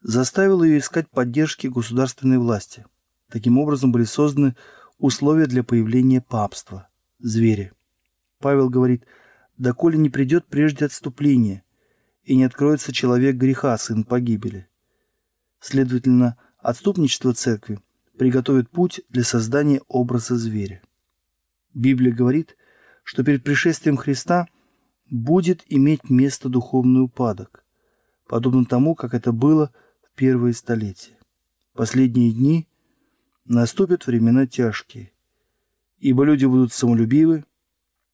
заставило 0.01 0.63
ее 0.63 0.79
искать 0.79 1.09
поддержки 1.09 1.67
государственной 1.67 2.38
власти. 2.38 2.85
Таким 3.29 3.57
образом 3.57 3.91
были 3.91 4.05
созданы 4.05 4.55
условия 4.99 5.47
для 5.47 5.65
появления 5.65 6.21
папства, 6.21 6.88
зверя. 7.19 7.73
Павел 8.39 8.69
говорит, 8.69 9.05
«Доколе 9.57 9.97
не 9.97 10.09
придет 10.09 10.45
прежде 10.47 10.85
отступление, 10.85 11.63
и 12.23 12.35
не 12.35 12.43
откроется 12.43 12.93
человек 12.93 13.35
греха, 13.35 13.77
сын 13.77 14.03
погибели». 14.03 14.67
Следовательно, 15.59 16.38
отступничество 16.57 17.33
церкви 17.33 17.79
приготовит 18.17 18.69
путь 18.69 19.01
для 19.09 19.23
создания 19.23 19.81
образа 19.88 20.35
зверя. 20.35 20.81
Библия 21.73 22.13
говорит, 22.13 22.55
что 23.03 23.23
перед 23.23 23.43
пришествием 23.43 23.97
Христа– 23.97 24.47
будет 25.09 25.63
иметь 25.67 26.09
место 26.09 26.49
духовный 26.49 27.03
упадок, 27.03 27.65
подобно 28.27 28.65
тому, 28.65 28.95
как 28.95 29.13
это 29.13 29.31
было 29.31 29.73
в 30.03 30.15
первые 30.15 30.53
столетия. 30.53 31.17
Последние 31.73 32.31
дни 32.31 32.67
наступят 33.45 34.05
времена 34.07 34.45
тяжкие, 34.47 35.11
ибо 36.00 36.24
люди 36.24 36.46
будут 36.46 36.74
самолюбивы, 36.74 37.46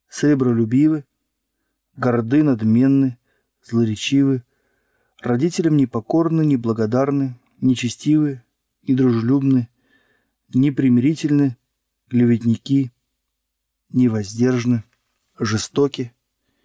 сребролюбивы, 0.10 1.06
горды, 1.96 2.44
надменны, 2.44 3.18
злоречивы, 3.64 4.44
родителям 5.22 5.78
непокорны, 5.78 6.46
неблагодарны, 6.46 7.40
нечестивы, 7.62 8.44
недружелюбны, 8.84 9.70
непримирительны, 10.54 11.58
клеветники, 12.10 12.92
невоздержаны, 13.90 14.84
жестоки, 15.40 16.14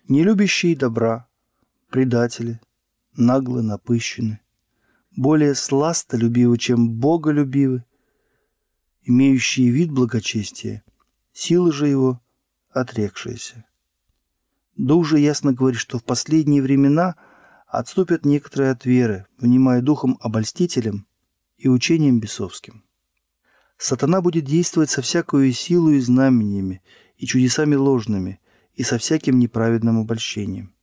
не 0.09 0.25
любящие 0.25 0.77
добра, 0.77 1.29
предатели, 1.91 2.61
нагло 3.17 3.63
напыщены, 3.63 4.41
более 5.17 5.55
сластолюбивы, 5.55 6.59
чем 6.59 6.91
боголюбивы, 6.99 7.85
имеющие 9.03 9.71
вид 9.71 9.91
благочестия, 9.91 10.85
силы 11.41 11.73
же 11.73 11.89
его 11.89 12.21
отрекшиеся. 12.71 13.65
Дух 14.77 15.07
же 15.07 15.19
ясно 15.19 15.53
говорит, 15.53 15.81
что 15.81 15.99
в 15.99 16.05
последние 16.05 16.63
времена 16.63 17.17
отступят 17.67 18.27
некоторые 18.27 18.73
от 18.73 18.85
веры, 18.85 19.27
внимая 19.39 19.81
духом 19.81 20.19
обольстителем 20.21 21.07
и 21.57 21.69
учением 21.69 22.21
бесовским. 22.21 22.85
Сатана 23.79 24.21
будет 24.21 24.45
действовать 24.45 24.91
со 24.91 25.01
всякою 25.01 25.51
силой 25.53 25.97
и 25.97 26.01
знамениями, 26.01 26.83
и 27.17 27.27
чудесами 27.27 27.75
ложными, 27.75 28.39
и 28.75 28.83
со 28.83 28.99
всяким 28.99 29.39
неправедным 29.39 29.99
обольщением. 29.99 30.75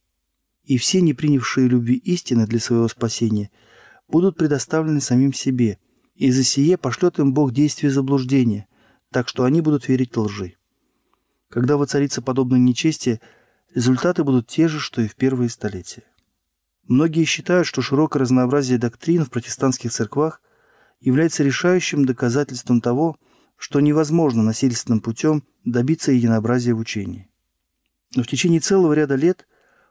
И 0.63 0.77
все, 0.77 1.01
не 1.01 1.13
принявшие 1.13 1.67
любви 1.67 1.95
истины 1.95 2.47
для 2.47 2.59
своего 2.59 2.87
спасения, 2.87 3.51
будут 4.07 4.37
предоставлены 4.37 5.01
самим 5.01 5.33
себе, 5.33 5.77
и 6.15 6.31
за 6.31 6.43
сие 6.43 6.77
пошлет 6.77 7.19
им 7.19 7.33
Бог 7.33 7.53
действие 7.53 7.91
заблуждения, 7.91 8.67
так 9.17 9.29
что 9.29 9.45
они 9.45 9.61
будут 9.61 9.87
верить 9.87 10.15
лжи. 10.15 10.57
Когда 11.49 11.75
воцарится 11.75 12.21
подобное 12.21 12.59
нечестие, 12.59 13.19
результаты 13.73 14.23
будут 14.23 14.45
те 14.45 14.67
же, 14.67 14.79
что 14.79 15.01
и 15.01 15.07
в 15.07 15.15
первые 15.15 15.49
столетия. 15.49 16.03
Многие 16.83 17.23
считают, 17.23 17.65
что 17.65 17.81
широкое 17.81 18.21
разнообразие 18.21 18.77
доктрин 18.77 19.25
в 19.25 19.31
протестантских 19.31 19.91
церквах 19.91 20.39
является 20.99 21.43
решающим 21.43 22.05
доказательством 22.05 22.79
того, 22.79 23.17
что 23.55 23.79
невозможно 23.79 24.43
насильственным 24.43 24.99
путем 24.99 25.43
добиться 25.65 26.11
единообразия 26.11 26.75
в 26.75 26.79
учении. 26.79 27.27
Но 28.13 28.21
в 28.21 28.27
течение 28.27 28.59
целого 28.59 28.93
ряда 28.93 29.15
лет 29.15 29.47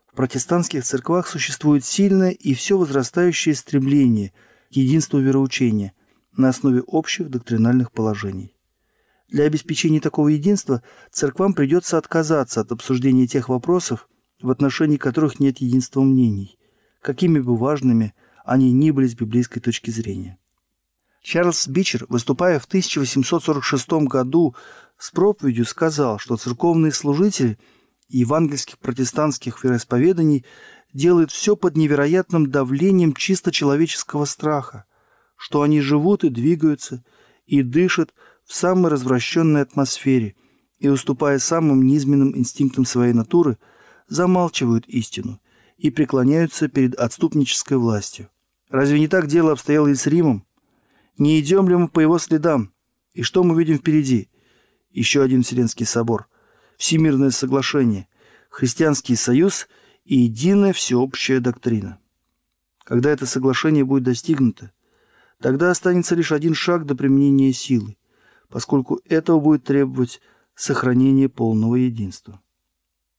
в 0.06 0.14
протестантских 0.14 0.85
церквах 0.85 1.26
существует 1.26 1.85
сильное 1.85 2.30
и 2.30 2.54
все 2.54 2.78
возрастающее 2.78 3.56
стремление 3.56 4.33
к 4.71 4.76
единству 4.76 5.18
вероучения 5.18 5.95
на 6.37 6.50
основе 6.50 6.80
общих 6.83 7.28
доктринальных 7.28 7.90
положений. 7.90 8.52
Для 9.28 9.45
обеспечения 9.45 10.00
такого 10.00 10.28
единства 10.28 10.83
церквам 11.11 11.54
придется 11.54 11.99
отказаться 11.99 12.61
от 12.61 12.73
обсуждения 12.73 13.26
тех 13.26 13.49
вопросов, 13.49 14.09
в 14.40 14.50
отношении 14.50 14.97
которых 14.97 15.40
нет 15.40 15.59
единства 15.59 16.02
мнений, 16.02 16.59
какими 17.00 17.40
бы 17.40 17.56
важными 17.56 18.14
они 18.45 18.73
ни 18.73 18.90
были 18.90 19.09
с 19.09 19.14
библейской 19.14 19.61
точки 19.61 19.90
зрения. 19.90 20.38
Чарльз 21.23 21.66
Бичер, 21.66 22.06
выступая 22.09 22.61
в 22.61 22.66
1846 22.66 23.88
году 24.04 24.54
с 24.97 25.11
проповедью, 25.11 25.64
сказал, 25.64 26.18
что 26.18 26.37
церковные 26.37 26.92
служители– 26.92 27.59
евангельских 28.09 28.78
протестантских 28.78 29.62
вероисповеданий 29.62 30.45
делает 30.92 31.30
все 31.30 31.56
под 31.56 31.76
невероятным 31.76 32.50
давлением 32.50 33.14
чисто 33.14 33.52
человеческого 33.52 34.25
страха, 34.25 34.85
что 35.37 35.62
они 35.62 35.80
живут 35.80 36.25
и 36.25 36.30
двигаются, 36.30 37.04
и 37.47 37.62
дышат 37.62 38.14
в 38.47 38.55
самой 38.55 38.91
развращенной 38.91 39.62
атмосфере 39.62 40.37
и, 40.79 40.88
уступая 40.88 41.38
самым 41.38 41.85
низменным 41.85 42.37
инстинктам 42.37 42.85
своей 42.85 43.12
натуры, 43.12 43.59
замалчивают 44.09 44.87
истину 44.87 45.41
и 45.76 45.91
преклоняются 45.91 46.69
перед 46.69 46.95
отступнической 46.95 47.76
властью. 47.76 48.29
Разве 48.69 49.00
не 49.00 49.09
так 49.09 49.26
дело 49.26 49.53
обстояло 49.53 49.88
и 49.88 49.95
с 49.95 50.07
Римом? 50.07 50.47
Не 51.19 51.41
идем 51.41 51.69
ли 51.69 51.76
мы 51.76 51.88
по 51.88 52.00
его 52.00 52.19
следам? 52.19 52.73
И 53.12 53.23
что 53.23 53.43
мы 53.43 53.59
видим 53.59 53.79
впереди? 53.79 54.29
Еще 54.91 55.23
один 55.23 55.43
Вселенский 55.43 55.87
собор– 55.87 56.29
Всемирное 56.76 57.31
соглашение, 57.31 58.07
Христианский 58.50 59.17
союз 59.17 59.67
и 60.05 60.19
единая 60.19 60.75
всеобщая 60.75 61.41
доктрина. 61.41 61.99
Когда 62.85 63.11
это 63.11 63.25
соглашение 63.25 63.85
будет 63.85 64.05
достигнуто, 64.05 64.73
тогда 65.41 65.71
останется 65.71 66.15
лишь 66.15 66.33
один 66.33 66.55
шаг 66.55 66.85
до 66.85 66.95
применения 66.95 67.53
силы 67.53 67.97
поскольку 68.49 69.00
этого 69.05 69.41
будет 69.41 69.65
требовать 69.65 70.21
сохранение 70.55 71.29
полного 71.29 71.76
единства. 71.76 72.41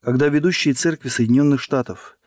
Когда 0.01 0.27
ведущие 0.27 0.73
церкви 0.73 1.09
Соединенных 1.09 1.61
Штатов, 1.61 2.17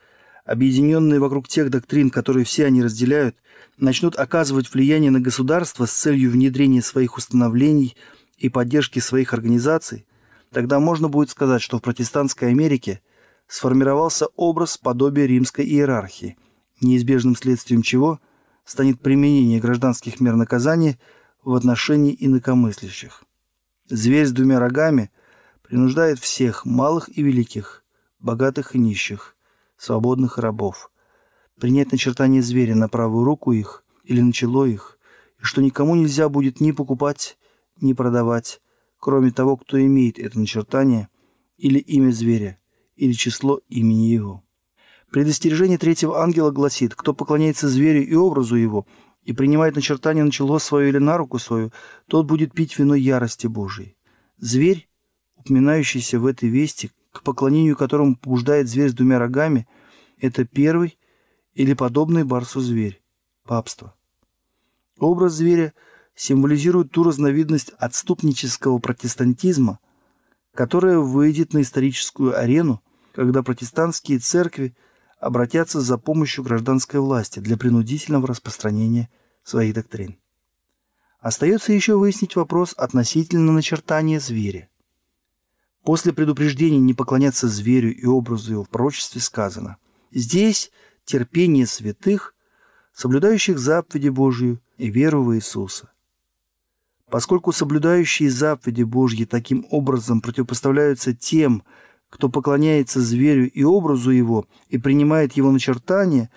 объединенные 0.45 1.19
вокруг 1.19 1.47
тех 1.47 1.69
доктрин, 1.69 2.09
которые 2.09 2.45
все 2.45 2.65
они 2.65 2.83
разделяют, 2.83 3.35
начнут 3.77 4.17
оказывать 4.17 4.73
влияние 4.73 5.11
на 5.11 5.19
государство 5.19 5.85
с 5.85 5.91
целью 5.91 6.31
внедрения 6.31 6.81
своих 6.81 7.17
установлений 7.17 7.95
и 8.37 8.49
поддержки 8.49 8.99
своих 8.99 9.33
организаций, 9.33 10.05
тогда 10.51 10.79
можно 10.79 11.09
будет 11.09 11.29
сказать, 11.29 11.61
что 11.61 11.77
в 11.77 11.81
протестантской 11.81 12.49
Америке 12.49 13.01
сформировался 13.47 14.27
образ 14.35 14.77
подобия 14.77 15.25
римской 15.25 15.65
иерархии, 15.65 16.37
неизбежным 16.81 17.35
следствием 17.35 17.81
чего 17.81 18.19
станет 18.63 19.01
применение 19.01 19.59
гражданских 19.59 20.19
мер 20.19 20.35
наказания 20.35 20.97
в 21.43 21.53
отношении 21.53 22.15
инакомыслящих. 22.19 23.23
Зверь 23.87 24.25
с 24.25 24.31
двумя 24.31 24.59
рогами 24.59 25.11
принуждает 25.63 26.19
всех, 26.19 26.65
малых 26.65 27.09
и 27.15 27.23
великих, 27.23 27.83
богатых 28.19 28.75
и 28.75 28.79
нищих, 28.79 29.35
свободных 29.77 30.37
и 30.37 30.41
рабов, 30.41 30.91
принять 31.59 31.91
начертание 31.91 32.41
зверя 32.41 32.75
на 32.75 32.87
правую 32.87 33.23
руку 33.23 33.51
их 33.51 33.83
или 34.03 34.21
на 34.21 34.31
чело 34.31 34.65
их, 34.65 34.99
и 35.39 35.43
что 35.43 35.61
никому 35.61 35.95
нельзя 35.95 36.29
будет 36.29 36.59
ни 36.61 36.71
покупать, 36.71 37.37
ни 37.79 37.93
продавать, 37.93 38.61
кроме 38.99 39.31
того, 39.31 39.57
кто 39.57 39.81
имеет 39.81 40.19
это 40.19 40.39
начертание, 40.39 41.09
или 41.57 41.79
имя 41.79 42.11
зверя, 42.11 42.59
или 42.95 43.13
число 43.13 43.61
имени 43.67 44.07
его. 44.07 44.43
Предостережение 45.11 45.77
третьего 45.77 46.21
ангела 46.21 46.51
гласит, 46.51 46.95
кто 46.95 47.13
поклоняется 47.13 47.67
зверю 47.67 48.07
и 48.07 48.15
образу 48.15 48.55
его, 48.55 48.85
и 49.23 49.33
принимает 49.33 49.75
начертание 49.75 50.23
на 50.23 50.31
чело 50.31 50.59
свое 50.59 50.89
или 50.89 50.97
на 50.97 51.17
руку 51.17 51.39
свою, 51.39 51.71
тот 52.07 52.25
будет 52.25 52.53
пить 52.53 52.77
вино 52.77 52.95
ярости 52.95 53.47
Божией. 53.47 53.95
Зверь, 54.37 54.89
упоминающийся 55.35 56.19
в 56.19 56.25
этой 56.25 56.49
вести, 56.49 56.91
к 57.11 57.23
поклонению 57.23 57.75
которому 57.75 58.15
побуждает 58.15 58.67
зверь 58.67 58.89
с 58.89 58.93
двумя 58.93 59.19
рогами, 59.19 59.67
это 60.17 60.45
первый 60.45 60.97
или 61.53 61.73
подобный 61.73 62.23
барсу 62.23 62.61
зверь– 62.61 63.01
папство. 63.43 63.93
Образ 64.99 65.33
зверя 65.33 65.73
символизирует 66.15 66.91
ту 66.91 67.03
разновидность 67.03 67.71
отступнического 67.77 68.79
протестантизма, 68.79 69.79
которая 70.53 70.99
выйдет 70.99 71.53
на 71.53 71.61
историческую 71.61 72.37
арену, 72.37 72.81
когда 73.13 73.43
протестантские 73.43 74.19
церкви– 74.19 74.75
обратятся 75.21 75.79
за 75.79 75.97
помощью 75.97 76.43
гражданской 76.43 76.99
власти 76.99 77.39
для 77.39 77.55
принудительного 77.55 78.27
распространения 78.27 79.09
своих 79.43 79.75
доктрин. 79.75 80.17
Остается 81.19 81.71
еще 81.71 81.95
выяснить 81.95 82.35
вопрос 82.35 82.73
относительно 82.75 83.51
начертания 83.51 84.19
зверя. 84.19 84.67
После 85.83 86.11
предупреждения 86.11 86.79
не 86.79 86.95
поклоняться 86.95 87.47
зверю 87.47 87.95
и 87.95 88.05
образу 88.05 88.51
его 88.51 88.63
в 88.63 88.69
пророчестве 88.69 89.21
сказано 89.21 89.77
«Здесь 90.11 90.71
терпение 91.05 91.67
святых, 91.67 92.33
соблюдающих 92.93 93.59
заповеди 93.59 94.09
Божию 94.09 94.59
и 94.77 94.89
веру 94.89 95.23
в 95.23 95.35
Иисуса». 95.35 95.91
Поскольку 97.11 97.51
соблюдающие 97.51 98.31
заповеди 98.31 98.83
Божьи 98.83 99.25
таким 99.25 99.67
образом 99.69 100.21
противопоставляются 100.21 101.13
тем, 101.13 101.63
кто 102.11 102.29
поклоняется 102.29 102.99
зверю 102.99 103.49
и 103.49 103.63
образу 103.63 104.11
его 104.11 104.45
и 104.67 104.77
принимает 104.77 105.33
его 105.33 105.49
начертание, 105.49 106.29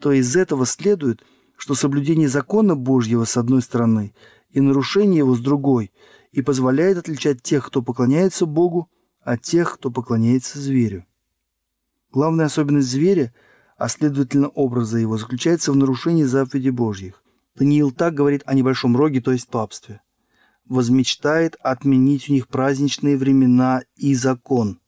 то 0.00 0.12
из 0.12 0.34
этого 0.36 0.66
следует, 0.66 1.22
что 1.56 1.74
соблюдение 1.74 2.28
закона 2.28 2.74
Божьего 2.74 3.24
с 3.24 3.36
одной 3.36 3.62
стороны 3.62 4.12
и 4.50 4.60
нарушение 4.60 5.18
его 5.18 5.34
с 5.36 5.40
другой 5.40 5.92
и 6.32 6.42
позволяет 6.42 6.98
отличать 6.98 7.42
тех, 7.42 7.66
кто 7.66 7.80
поклоняется 7.80 8.44
Богу, 8.44 8.90
от 9.22 9.42
тех, 9.42 9.74
кто 9.74 9.90
поклоняется 9.90 10.58
зверю. 10.58 11.06
Главная 12.10 12.46
особенность 12.46 12.88
зверя, 12.88 13.32
а 13.78 13.88
следовательно 13.88 14.48
образа 14.48 14.98
его, 14.98 15.16
заключается 15.16 15.70
в 15.70 15.76
нарушении 15.76 16.24
заповедей 16.24 16.70
Божьих. 16.70 17.22
Даниил 17.54 17.92
так 17.92 18.14
говорит 18.14 18.42
о 18.46 18.54
небольшом 18.54 18.96
роге, 18.96 19.20
то 19.20 19.30
есть 19.30 19.48
папстве. 19.48 20.00
«Возмечтает 20.64 21.56
отменить 21.60 22.28
у 22.28 22.32
них 22.32 22.48
праздничные 22.48 23.16
времена 23.16 23.82
и 23.96 24.14
закон». 24.14 24.80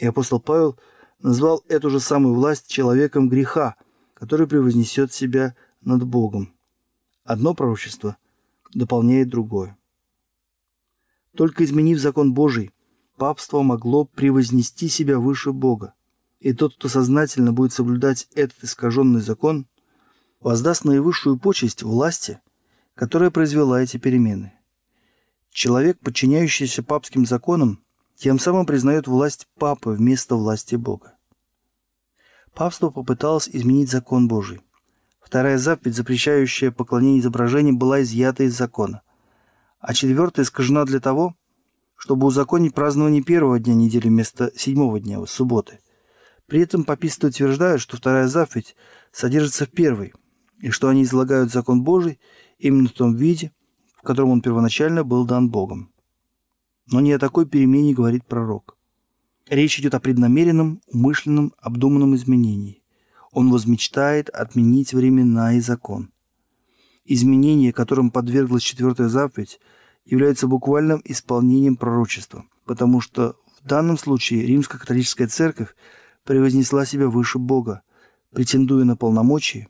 И 0.00 0.06
апостол 0.06 0.40
Павел 0.40 0.78
назвал 1.18 1.62
эту 1.68 1.90
же 1.90 2.00
самую 2.00 2.34
власть 2.34 2.66
человеком 2.66 3.28
греха, 3.28 3.76
который 4.14 4.46
превознесет 4.46 5.12
себя 5.12 5.54
над 5.82 6.04
Богом. 6.04 6.54
Одно 7.22 7.54
пророчество 7.54 8.16
дополняет 8.72 9.28
другое. 9.28 9.76
Только 11.36 11.64
изменив 11.64 11.98
закон 11.98 12.32
Божий, 12.32 12.72
папство 13.18 13.60
могло 13.60 14.06
превознести 14.06 14.88
себя 14.88 15.18
выше 15.18 15.52
Бога. 15.52 15.92
И 16.38 16.54
тот, 16.54 16.76
кто 16.76 16.88
сознательно 16.88 17.52
будет 17.52 17.74
соблюдать 17.74 18.26
этот 18.34 18.64
искаженный 18.64 19.20
закон, 19.20 19.66
воздаст 20.40 20.86
наивысшую 20.86 21.38
почесть 21.38 21.82
власти, 21.82 22.40
которая 22.94 23.30
произвела 23.30 23.82
эти 23.82 23.98
перемены. 23.98 24.54
Человек, 25.50 25.98
подчиняющийся 25.98 26.82
папским 26.82 27.26
законам, 27.26 27.84
тем 28.20 28.38
самым 28.38 28.66
признает 28.66 29.06
власть 29.06 29.48
Папы 29.58 29.92
вместо 29.92 30.34
власти 30.36 30.74
Бога. 30.74 31.16
Папство 32.54 32.90
попыталось 32.90 33.48
изменить 33.48 33.90
закон 33.90 34.28
Божий. 34.28 34.60
Вторая 35.22 35.56
заповедь, 35.56 35.96
запрещающая 35.96 36.70
поклонение 36.70 37.20
изображениям, 37.20 37.78
была 37.78 38.02
изъята 38.02 38.42
из 38.42 38.54
закона. 38.54 39.00
А 39.78 39.94
четвертая 39.94 40.44
искажена 40.44 40.84
для 40.84 41.00
того, 41.00 41.34
чтобы 41.96 42.26
узаконить 42.26 42.74
празднование 42.74 43.22
первого 43.22 43.58
дня 43.58 43.74
недели 43.74 44.08
вместо 44.08 44.52
седьмого 44.54 45.00
дня, 45.00 45.24
субботы. 45.24 45.78
При 46.46 46.60
этом 46.60 46.84
паписты 46.84 47.28
утверждают, 47.28 47.80
что 47.80 47.96
вторая 47.96 48.28
заповедь 48.28 48.76
содержится 49.12 49.64
в 49.64 49.70
первой, 49.70 50.12
и 50.58 50.68
что 50.68 50.88
они 50.88 51.04
излагают 51.04 51.50
закон 51.50 51.84
Божий 51.84 52.20
именно 52.58 52.88
в 52.88 52.92
том 52.92 53.16
виде, 53.16 53.52
в 53.96 54.02
котором 54.02 54.28
он 54.28 54.42
первоначально 54.42 55.04
был 55.04 55.24
дан 55.24 55.48
Богом. 55.48 55.90
Но 56.90 57.00
не 57.00 57.12
о 57.12 57.18
такой 57.18 57.46
перемене 57.46 57.94
говорит 57.94 58.26
пророк. 58.26 58.76
Речь 59.48 59.78
идет 59.78 59.94
о 59.94 60.00
преднамеренном, 60.00 60.80
умышленном, 60.88 61.54
обдуманном 61.58 62.14
изменении. 62.16 62.82
Он 63.32 63.50
возмечтает 63.50 64.28
отменить 64.28 64.92
времена 64.92 65.54
и 65.54 65.60
закон. 65.60 66.10
Изменение, 67.04 67.72
которым 67.72 68.10
подверглась 68.10 68.62
четвертая 68.62 69.08
заповедь, 69.08 69.60
является 70.04 70.48
буквальным 70.48 71.00
исполнением 71.04 71.76
пророчества, 71.76 72.44
потому 72.64 73.00
что 73.00 73.36
в 73.60 73.66
данном 73.66 73.96
случае 73.96 74.46
римско-католическая 74.46 75.28
церковь 75.28 75.74
превознесла 76.24 76.84
себя 76.84 77.08
выше 77.08 77.38
Бога, 77.38 77.82
претендуя 78.32 78.84
на 78.84 78.96
полномочия, 78.96 79.68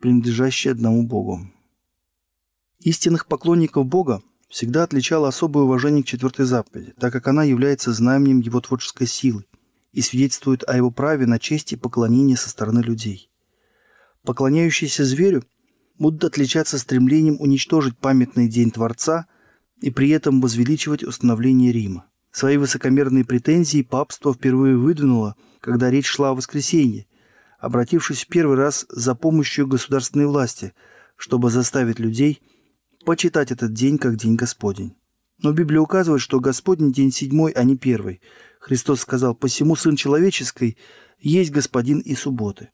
принадлежащие 0.00 0.72
одному 0.72 1.06
Богу. 1.06 1.40
Истинных 2.80 3.26
поклонников 3.26 3.86
Бога 3.86 4.22
всегда 4.48 4.84
отличало 4.84 5.28
особое 5.28 5.64
уважение 5.64 6.02
к 6.02 6.06
четвертой 6.06 6.44
заповеди, 6.44 6.94
так 6.98 7.12
как 7.12 7.26
она 7.28 7.44
является 7.44 7.92
знаменем 7.92 8.40
его 8.40 8.60
творческой 8.60 9.06
силы 9.06 9.44
и 9.92 10.02
свидетельствует 10.02 10.62
о 10.68 10.76
его 10.76 10.90
праве 10.90 11.26
на 11.26 11.38
честь 11.38 11.72
и 11.72 11.76
поклонение 11.76 12.36
со 12.36 12.50
стороны 12.50 12.80
людей. 12.80 13.30
Поклоняющиеся 14.24 15.04
зверю 15.04 15.44
будут 15.98 16.24
отличаться 16.24 16.78
стремлением 16.78 17.40
уничтожить 17.40 17.96
памятный 17.96 18.48
день 18.48 18.70
Творца 18.70 19.26
и 19.80 19.90
при 19.90 20.10
этом 20.10 20.40
возвеличивать 20.40 21.02
установление 21.02 21.72
Рима. 21.72 22.06
Свои 22.30 22.58
высокомерные 22.58 23.24
претензии 23.24 23.82
папство 23.82 24.34
впервые 24.34 24.76
выдвинуло, 24.76 25.36
когда 25.60 25.90
речь 25.90 26.06
шла 26.06 26.30
о 26.30 26.34
воскресенье, 26.34 27.06
обратившись 27.58 28.24
в 28.24 28.28
первый 28.28 28.58
раз 28.58 28.84
за 28.90 29.14
помощью 29.14 29.66
государственной 29.66 30.26
власти, 30.26 30.74
чтобы 31.16 31.50
заставить 31.50 31.98
людей– 31.98 32.42
почитать 33.06 33.52
этот 33.52 33.72
день 33.72 33.98
как 33.98 34.16
день 34.16 34.34
Господень. 34.34 34.96
Но 35.40 35.52
Библия 35.52 35.80
указывает, 35.80 36.20
что 36.20 36.40
Господень 36.40 36.92
день 36.92 37.12
седьмой, 37.12 37.52
а 37.52 37.62
не 37.62 37.76
первый. 37.76 38.20
Христос 38.58 39.00
сказал, 39.00 39.34
«Посему 39.34 39.76
Сын 39.76 39.94
Человеческий 39.94 40.76
есть 41.20 41.52
Господин 41.52 42.00
и 42.00 42.14
субботы». 42.16 42.70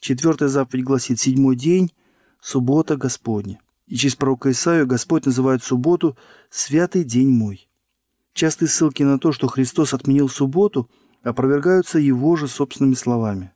Четвертая 0.00 0.48
заповедь 0.48 0.84
гласит 0.84 1.18
«Седьмой 1.18 1.56
день, 1.56 1.92
суббота 2.40 2.96
Господня». 2.96 3.58
И 3.86 3.96
через 3.96 4.14
пророка 4.14 4.52
Исаию 4.52 4.86
Господь 4.86 5.26
называет 5.26 5.64
субботу 5.64 6.16
«святый 6.50 7.02
день 7.02 7.30
мой». 7.30 7.68
Частые 8.32 8.68
ссылки 8.68 9.02
на 9.02 9.18
то, 9.18 9.32
что 9.32 9.48
Христос 9.48 9.92
отменил 9.92 10.28
субботу, 10.28 10.88
опровергаются 11.24 11.98
его 11.98 12.36
же 12.36 12.46
собственными 12.46 12.94
словами. 12.94 13.52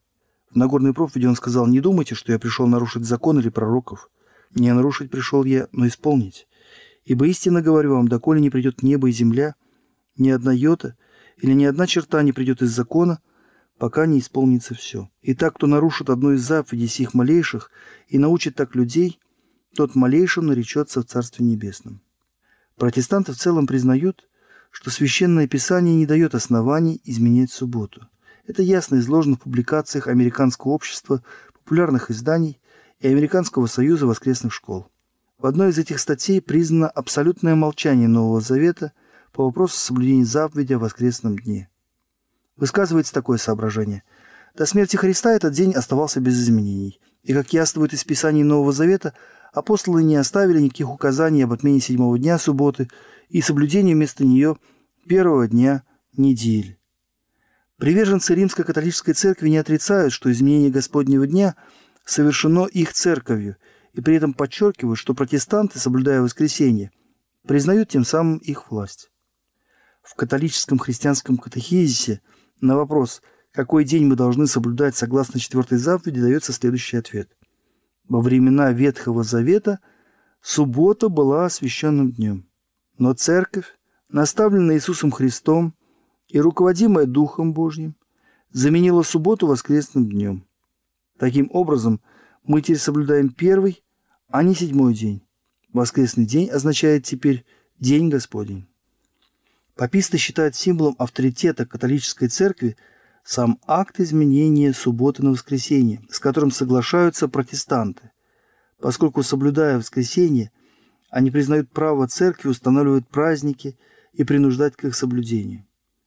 В 0.50 0.56
Нагорной 0.56 0.94
проповеди 0.94 1.26
он 1.26 1.36
сказал, 1.36 1.68
«Не 1.68 1.80
думайте, 1.80 2.16
что 2.16 2.32
я 2.32 2.40
пришел 2.40 2.66
нарушить 2.66 3.04
закон 3.04 3.38
или 3.38 3.50
пророков. 3.50 4.10
Не 4.54 4.72
нарушить 4.72 5.10
пришел 5.10 5.44
я, 5.44 5.68
но 5.72 5.86
исполнить. 5.86 6.46
Ибо 7.04 7.26
истинно 7.26 7.62
говорю 7.62 7.94
вам, 7.94 8.08
доколе 8.08 8.40
не 8.40 8.50
придет 8.50 8.82
небо 8.82 9.08
и 9.08 9.12
земля, 9.12 9.54
ни 10.16 10.30
одна 10.30 10.52
йота 10.52 10.96
или 11.38 11.52
ни 11.52 11.64
одна 11.64 11.86
черта 11.86 12.22
не 12.22 12.32
придет 12.32 12.62
из 12.62 12.70
закона, 12.70 13.20
пока 13.78 14.06
не 14.06 14.18
исполнится 14.18 14.74
все. 14.74 15.08
И 15.22 15.34
так, 15.34 15.56
кто 15.56 15.66
нарушит 15.66 16.10
одну 16.10 16.32
из 16.32 16.42
заповедей 16.42 16.88
сих 16.88 17.14
малейших 17.14 17.70
и 18.08 18.18
научит 18.18 18.56
так 18.56 18.74
людей, 18.74 19.20
тот 19.74 19.94
малейшим 19.94 20.46
наречется 20.46 21.00
в 21.00 21.04
Царстве 21.04 21.46
Небесном. 21.46 22.00
Протестанты 22.76 23.32
в 23.32 23.36
целом 23.36 23.66
признают, 23.66 24.28
что 24.70 24.90
Священное 24.90 25.46
Писание 25.46 25.96
не 25.96 26.06
дает 26.06 26.34
оснований 26.34 27.00
изменять 27.04 27.50
субботу. 27.50 28.08
Это 28.46 28.62
ясно 28.62 28.96
изложено 28.96 29.36
в 29.36 29.40
публикациях 29.40 30.08
Американского 30.08 30.72
общества, 30.72 31.22
популярных 31.52 32.10
изданий 32.10 32.60
и 33.00 33.08
Американского 33.08 33.66
союза 33.66 34.06
воскресных 34.06 34.52
школ. 34.52 34.88
В 35.38 35.46
одной 35.46 35.70
из 35.70 35.78
этих 35.78 36.00
статей 36.00 36.40
признано 36.40 36.88
абсолютное 36.88 37.54
молчание 37.54 38.08
Нового 38.08 38.40
Завета 38.40 38.92
по 39.32 39.44
вопросу 39.44 39.76
соблюдения 39.76 40.24
заповеди 40.24 40.72
о 40.72 40.78
воскресном 40.78 41.38
дне. 41.38 41.68
Высказывается 42.56 43.14
такое 43.14 43.38
соображение. 43.38 44.02
До 44.56 44.66
смерти 44.66 44.96
Христа 44.96 45.32
этот 45.32 45.52
день 45.52 45.74
оставался 45.74 46.20
без 46.20 46.42
изменений. 46.42 47.00
И, 47.22 47.32
как 47.32 47.52
яствует 47.52 47.92
из 47.92 48.02
Писаний 48.02 48.42
Нового 48.42 48.72
Завета, 48.72 49.14
апостолы 49.52 50.02
не 50.02 50.16
оставили 50.16 50.60
никаких 50.60 50.90
указаний 50.90 51.42
об 51.42 51.52
отмене 51.52 51.80
седьмого 51.80 52.18
дня 52.18 52.36
субботы 52.38 52.88
и 53.28 53.40
соблюдении 53.40 53.94
вместо 53.94 54.24
нее 54.24 54.56
первого 55.06 55.46
дня 55.46 55.84
недели. 56.16 56.78
Приверженцы 57.76 58.34
Римской 58.34 58.64
католической 58.64 59.12
церкви 59.12 59.50
не 59.50 59.58
отрицают, 59.58 60.12
что 60.12 60.32
изменение 60.32 60.70
Господнего 60.70 61.28
дня 61.28 61.54
совершено 62.08 62.66
их 62.66 62.92
церковью, 62.92 63.56
и 63.92 64.00
при 64.00 64.16
этом 64.16 64.34
подчеркивают, 64.34 64.98
что 64.98 65.14
протестанты, 65.14 65.78
соблюдая 65.78 66.22
воскресенье, 66.22 66.90
признают 67.46 67.88
тем 67.88 68.04
самым 68.04 68.38
их 68.38 68.70
власть. 68.70 69.10
В 70.02 70.14
католическом 70.14 70.78
христианском 70.78 71.36
катехизисе 71.38 72.20
на 72.60 72.76
вопрос– 72.76 73.22
какой 73.58 73.84
день 73.84 74.06
мы 74.06 74.14
должны 74.14 74.46
соблюдать 74.46 74.96
согласно 74.96 75.40
четвертой 75.40 75.78
заповеди, 75.78 76.20
дается 76.20 76.52
следующий 76.52 76.96
ответ. 76.96 77.28
Во 78.08 78.20
времена 78.20 78.72
Ветхого 78.72 79.24
Завета 79.24 79.80
суббота 80.40 81.08
была 81.08 81.46
освященным 81.46 82.12
днем, 82.12 82.48
но 82.98 83.12
церковь, 83.14 83.76
наставленная 84.08 84.76
Иисусом 84.76 85.10
Христом 85.10 85.74
и 86.28 86.40
руководимая 86.40 87.06
Духом 87.06 87.52
Божьим, 87.52 87.96
заменила 88.52 89.02
субботу 89.02 89.46
воскресным 89.46 90.08
днем. 90.08 90.46
Таким 91.18 91.50
образом, 91.52 92.00
мы 92.44 92.62
теперь 92.62 92.78
соблюдаем 92.78 93.30
первый, 93.30 93.82
а 94.28 94.42
не 94.42 94.54
седьмой 94.54 94.94
день. 94.94 95.22
Воскресный 95.72 96.24
день 96.24 96.48
означает 96.48 97.04
теперь 97.04 97.44
День 97.78 98.08
Господень. 98.08 98.66
Паписты 99.76 100.18
считают 100.18 100.56
символом 100.56 100.96
авторитета 100.98 101.66
католической 101.66 102.28
церкви– 102.28 102.76
сам 103.28 103.58
акт 103.66 104.00
изменения 104.00 104.72
субботы 104.72 105.22
на 105.22 105.32
воскресенье, 105.32 106.00
с 106.08 106.18
которым 106.18 106.50
соглашаются 106.50 107.28
протестанты, 107.28 108.10
поскольку, 108.80 109.22
соблюдая 109.22 109.76
воскресенье, 109.76 110.50
они 111.10 111.30
признают 111.30 111.70
право 111.70 112.08
церкви 112.08 112.48
устанавливать 112.48 113.06
праздники 113.06 113.76
и 114.14 114.24
принуждать 114.24 114.76
к 114.76 114.84
их 114.86 114.96
соблюдению. 114.96 115.66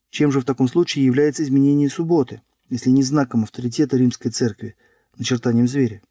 Чем 0.10 0.32
же 0.32 0.41
в 0.41 0.45
таком 0.45 0.67
случае 0.67 1.06
является 1.06 1.43
изменение 1.43 1.89
субботы, 1.89 2.41
если 2.69 2.89
не 2.89 3.04
знаком 3.04 3.43
авторитета 3.43 3.97
римской 3.97 4.32
церкви, 4.32 4.76
начертанием 5.17 5.67
зверя? 5.67 6.02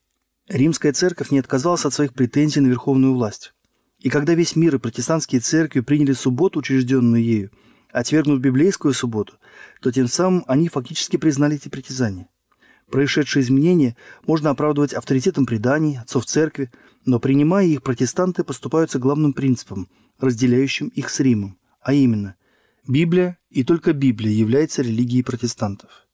Римская 0.48 0.92
церковь 0.92 1.30
не 1.30 1.38
отказалась 1.38 1.84
от 1.84 1.94
своих 1.94 2.12
претензий 2.12 2.60
на 2.60 2.66
верховную 2.66 3.14
власть. 3.14 3.52
И 3.98 4.08
когда 4.08 4.34
весь 4.34 4.56
мир 4.56 4.76
и 4.76 4.78
протестантские 4.78 5.40
церкви 5.40 5.80
приняли 5.80 6.12
субботу, 6.12 6.58
учрежденную 6.58 7.22
ею, 7.22 7.50
отвергнув 7.92 8.40
библейскую 8.40 8.94
субботу, 8.94 9.34
то 9.80 9.92
тем 9.92 10.08
самым 10.08 10.44
они 10.46 10.68
фактически 10.68 11.16
признали 11.16 11.56
эти 11.56 11.68
притязания. 11.68 12.28
Происшедшие 12.90 13.42
изменения 13.42 13.96
можно 14.26 14.50
оправдывать 14.50 14.94
авторитетом 14.94 15.46
преданий, 15.46 15.98
отцов 15.98 16.26
церкви, 16.26 16.70
но 17.04 17.20
принимая 17.20 17.66
их, 17.66 17.82
протестанты 17.82 18.42
поступаются 18.42 18.98
главным 18.98 19.32
принципом, 19.32 19.88
разделяющим 20.18 20.88
их 20.88 21.08
с 21.08 21.20
Римом, 21.20 21.58
а 21.80 21.92
именно 21.92 22.34
Библия 22.88 23.38
и 23.50 23.62
только 23.62 23.92
Библия 23.92 24.32
является 24.32 24.82
религией 24.82 25.22
протестантов. 25.22 26.08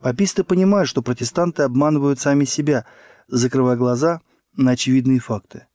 Паписты 0.00 0.44
понимают, 0.44 0.88
что 0.88 1.02
протестанты 1.02 1.62
обманывают 1.62 2.18
сами 2.18 2.44
себя, 2.44 2.86
закрывая 3.28 3.76
глаза 3.76 4.20
на 4.56 4.72
очевидные 4.72 5.20
факты. 5.20 5.66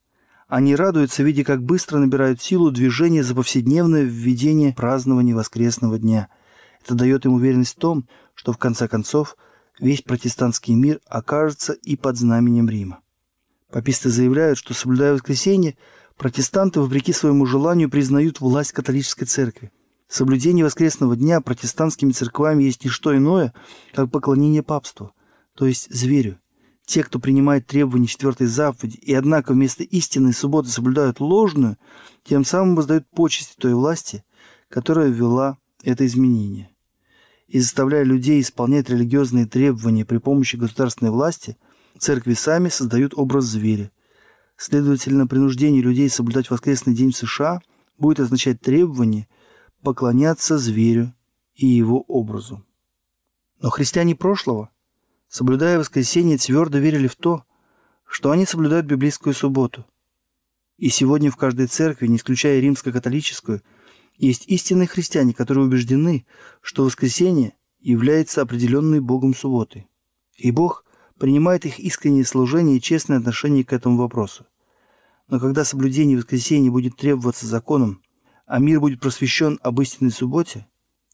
Они 0.47 0.75
радуются, 0.75 1.23
видя, 1.23 1.43
как 1.43 1.63
быстро 1.63 1.99
набирают 1.99 2.41
силу 2.41 2.71
движения 2.71 3.23
за 3.23 3.35
повседневное 3.35 4.03
введение 4.03 4.73
празднования 4.73 5.35
воскресного 5.35 5.99
дня. 5.99 6.29
Это 6.83 6.95
дает 6.95 7.25
им 7.25 7.33
уверенность 7.33 7.75
в 7.75 7.79
том, 7.79 8.07
что 8.33 8.51
в 8.51 8.57
конце 8.57 8.87
концов 8.87 9.37
весь 9.79 10.01
протестантский 10.01 10.73
мир 10.73 10.99
окажется 11.07 11.73
и 11.73 11.95
под 11.95 12.17
знаменем 12.17 12.69
Рима. 12.69 12.99
Паписты 13.71 14.09
заявляют, 14.09 14.57
что, 14.57 14.73
соблюдая 14.73 15.13
воскресенье, 15.13 15.77
протестанты, 16.17 16.79
вопреки 16.79 17.13
своему 17.13 17.45
желанию, 17.45 17.89
признают 17.89 18.39
власть 18.39 18.71
католической 18.71 19.25
церкви. 19.25 19.71
Соблюдение 20.07 20.63
воскресного 20.63 21.15
дня 21.15 21.41
протестантскими 21.41 22.11
церквами 22.11 22.63
есть 22.63 22.83
не 22.83 22.89
что 22.89 23.15
иное, 23.15 23.53
как 23.93 24.11
поклонение 24.11 24.61
папству, 24.61 25.13
то 25.55 25.65
есть 25.65 25.93
зверю. 25.93 26.39
Те, 26.85 27.03
кто 27.03 27.17
принимает 27.17 27.65
требования 27.65 28.05
четвертой 28.05 28.45
заповеди 28.45 28.97
и, 28.97 29.13
однако, 29.13 29.53
вместо 29.53 29.83
истинной 29.83 30.33
субботы 30.33 30.69
соблюдают 30.69 31.19
ложную, 31.19 31.77
тем 32.23 32.45
самым 32.45 32.75
воздают 32.75 33.09
почести 33.09 33.55
той 33.57 33.73
власти, 33.73 34.23
которая 34.69 35.07
ввела 35.07 35.57
это 35.83 36.05
изменение. 36.05 36.69
И 37.47 37.59
заставляя 37.59 38.03
людей 38.03 38.39
исполнять 38.39 38.89
религиозные 38.89 39.47
требования 39.47 40.05
при 40.05 40.17
помощи 40.17 40.57
государственной 40.57 41.11
власти, 41.11 41.57
церкви 41.97 42.33
сами 42.33 42.69
создают 42.69 43.13
образ 43.15 43.45
зверя. 43.45 43.91
Следовательно, 44.57 45.25
принуждение 45.25 45.81
людей 45.81 46.09
соблюдать 46.09 46.51
воскресный 46.51 46.93
день 46.93 47.11
в 47.11 47.17
США 47.17 47.61
будет 47.97 48.19
означать 48.19 48.61
требование 48.61 49.27
поклоняться 49.85 50.57
зверю 50.57 51.13
и 51.53 51.65
его 51.65 52.01
образу. 52.01 52.65
Но 53.61 53.69
христиане 53.69 54.15
прошлого– 54.15 54.69
соблюдая 55.29 55.79
воскресенье, 55.79 56.37
твердо 56.37 56.79
верили 56.79 57.07
в 57.07 57.15
то, 57.15 57.43
что 58.05 58.31
они 58.31 58.45
соблюдают 58.45 58.85
библейскую 58.85 59.33
субботу. 59.33 59.85
И 60.77 60.89
сегодня 60.89 61.29
в 61.29 61.37
каждой 61.37 61.67
церкви, 61.67 62.07
не 62.07 62.17
исключая 62.17 62.59
римско-католическую, 62.59 63.61
есть 64.17 64.47
истинные 64.47 64.87
христиане, 64.87 65.33
которые 65.33 65.65
убеждены, 65.65 66.25
что 66.61 66.83
воскресенье 66.83 67.53
является 67.79 68.41
определенной 68.41 69.01
Богом 69.01 69.35
субботой. 69.35 69.87
И 70.35 70.51
Бог 70.51 70.85
принимает 71.19 71.65
их 71.65 71.79
искреннее 71.79 72.25
служение 72.25 72.77
и 72.77 72.81
честное 72.81 73.17
отношение 73.17 73.63
к 73.63 73.73
этому 73.73 73.97
вопросу. 73.97 74.45
Но 75.27 75.39
когда 75.39 75.63
соблюдение 75.63 76.17
воскресенья 76.17 76.71
будет 76.71 76.97
требоваться 76.97 77.45
законом, 77.45 78.01
а 78.45 78.59
мир 78.59 78.79
будет 78.79 78.99
просвещен 78.99 79.59
об 79.61 79.81
истинной 79.81 80.11
субботе, 80.11 80.67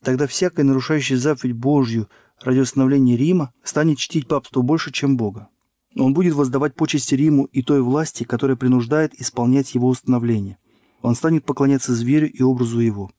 тогда 0.04 0.28
всякое 0.28 0.64
нарушающее 0.64 1.18
заповедь 1.18 1.56
Божью 1.56 2.10
ради 2.42 2.60
установления 2.60 3.18
Рима 3.18 3.54
станет 3.64 3.98
чтить 3.98 4.28
папство 4.28 4.62
больше, 4.62 4.92
чем 4.92 5.18
Бога. 5.18 5.50
Он 5.96 6.14
будет 6.14 6.34
воздавать 6.34 6.76
почести 6.76 7.16
Риму 7.16 7.46
и 7.46 7.62
той 7.62 7.82
власти, 7.82 8.24
которая 8.24 8.56
принуждает 8.56 9.14
исполнять 9.20 9.76
его 9.76 9.88
установление. 9.88 10.58
Он 11.02 11.16
станет 11.16 11.46
поклоняться 11.46 11.94
зверю 11.94 12.32
и 12.32 12.42
образу 12.42 12.80
его. 12.80 13.12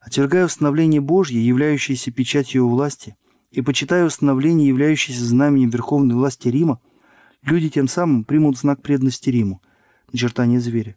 Отвергая 0.00 0.46
установление 0.46 1.00
Божье, 1.00 1.44
являющееся 1.44 2.10
печатью 2.10 2.62
его 2.62 2.70
власти, 2.70 3.16
и 3.50 3.62
почитая 3.62 4.04
установление, 4.04 4.68
являющееся 4.68 5.24
знаменем 5.24 5.70
верховной 5.70 6.14
власти 6.14 6.48
Рима, 6.48 6.80
люди 7.42 7.68
тем 7.68 7.86
самым 7.86 8.24
примут 8.24 8.58
знак 8.58 8.82
преданности 8.82 9.30
Риму, 9.30 9.62
начертание 10.10 10.60
зверя. 10.60 10.96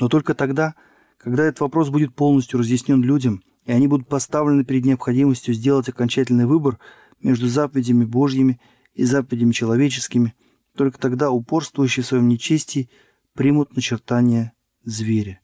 Но 0.00 0.08
только 0.08 0.34
тогда, 0.34 0.74
когда 1.16 1.44
этот 1.44 1.60
вопрос 1.60 1.90
будет 1.90 2.14
полностью 2.14 2.58
разъяснен 2.58 3.02
людям– 3.02 3.42
и 3.66 3.72
они 3.72 3.88
будут 3.88 4.08
поставлены 4.08 4.64
перед 4.64 4.84
необходимостью 4.84 5.52
сделать 5.52 5.88
окончательный 5.88 6.46
выбор 6.46 6.78
между 7.20 7.48
заповедями 7.48 8.04
Божьими 8.04 8.60
и 8.94 9.04
заповедями 9.04 9.52
человеческими, 9.52 10.34
только 10.76 10.98
тогда 10.98 11.30
упорствующие 11.30 12.04
в 12.04 12.06
своем 12.06 12.28
нечестии 12.28 12.88
примут 13.34 13.74
начертание 13.74 14.52
зверя. 14.84 15.40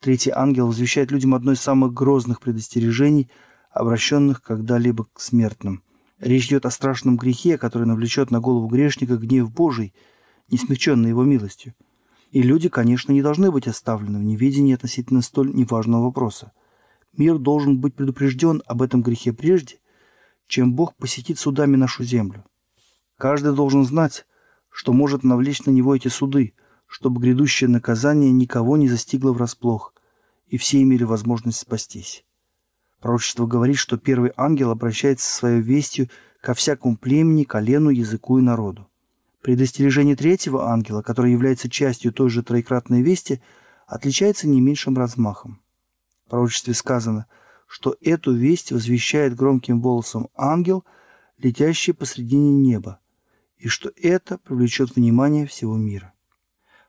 Третий 0.00 0.30
ангел 0.30 0.66
возвещает 0.66 1.10
людям 1.10 1.34
одно 1.34 1.52
из 1.52 1.60
самых 1.60 1.94
грозных 1.94 2.40
предостережений, 2.40 3.30
обращенных 3.70 4.42
когда-либо 4.42 5.06
к 5.12 5.20
смертным. 5.20 5.82
Речь 6.18 6.48
идет 6.48 6.66
о 6.66 6.70
страшном 6.70 7.16
грехе, 7.16 7.56
который 7.56 7.86
навлечет 7.86 8.30
на 8.30 8.40
голову 8.40 8.68
грешника 8.68 9.16
гнев 9.16 9.50
Божий, 9.50 9.94
не 10.48 10.58
смягченный 10.58 11.10
его 11.10 11.24
милостью. 11.24 11.74
И 12.32 12.42
люди, 12.42 12.68
конечно, 12.68 13.12
не 13.12 13.22
должны 13.22 13.50
быть 13.50 13.68
оставлены 13.68 14.18
в 14.18 14.24
неведении 14.24 14.74
относительно 14.74 15.22
столь 15.22 15.54
неважного 15.54 16.04
вопроса– 16.04 16.52
Мир 17.16 17.38
должен 17.38 17.78
быть 17.78 17.94
предупрежден 17.94 18.62
об 18.66 18.80
этом 18.80 19.02
грехе 19.02 19.32
прежде, 19.32 19.78
чем 20.46 20.74
Бог 20.74 20.96
посетит 20.96 21.38
судами 21.38 21.76
нашу 21.76 22.04
землю. 22.04 22.44
Каждый 23.18 23.54
должен 23.54 23.84
знать, 23.84 24.26
что 24.70 24.94
может 24.94 25.22
навлечь 25.22 25.64
на 25.64 25.70
него 25.70 25.94
эти 25.94 26.08
суды, 26.08 26.54
чтобы 26.86 27.20
грядущее 27.20 27.68
наказание 27.68 28.32
никого 28.32 28.78
не 28.78 28.88
застигло 28.88 29.32
врасплох, 29.32 29.92
и 30.46 30.56
все 30.56 30.80
имели 30.82 31.04
возможность 31.04 31.58
спастись. 31.58 32.24
Пророчество 33.00 33.46
говорит, 33.46 33.76
что 33.76 33.98
первый 33.98 34.32
ангел 34.36 34.70
обращается 34.70 35.26
со 35.26 35.36
своей 35.36 35.60
вестью 35.60 36.08
ко 36.40 36.54
всякому 36.54 36.96
племени, 36.96 37.44
колену, 37.44 37.90
языку 37.90 38.38
и 38.38 38.42
народу. 38.42 38.88
Предостережение 39.42 40.14
третьего 40.14 40.70
ангела, 40.70 41.02
который 41.02 41.32
является 41.32 41.68
частью 41.68 42.12
той 42.12 42.30
же 42.30 42.44
троекратной 42.44 43.02
вести, 43.02 43.42
отличается 43.88 44.48
не 44.48 44.60
меньшим 44.60 44.96
размахом. 44.96 45.60
В 46.24 46.30
пророчестве 46.30 46.74
сказано, 46.74 47.26
что 47.66 47.96
эту 48.00 48.32
весть 48.32 48.70
возвещает 48.70 49.34
громким 49.34 49.80
голосом 49.80 50.28
ангел, 50.36 50.84
летящий 51.38 51.92
посредине 51.92 52.52
неба, 52.52 53.00
и 53.56 53.66
что 53.66 53.90
это 53.96 54.38
привлечет 54.38 54.94
внимание 54.94 55.46
всего 55.46 55.76
мира. 55.76 56.12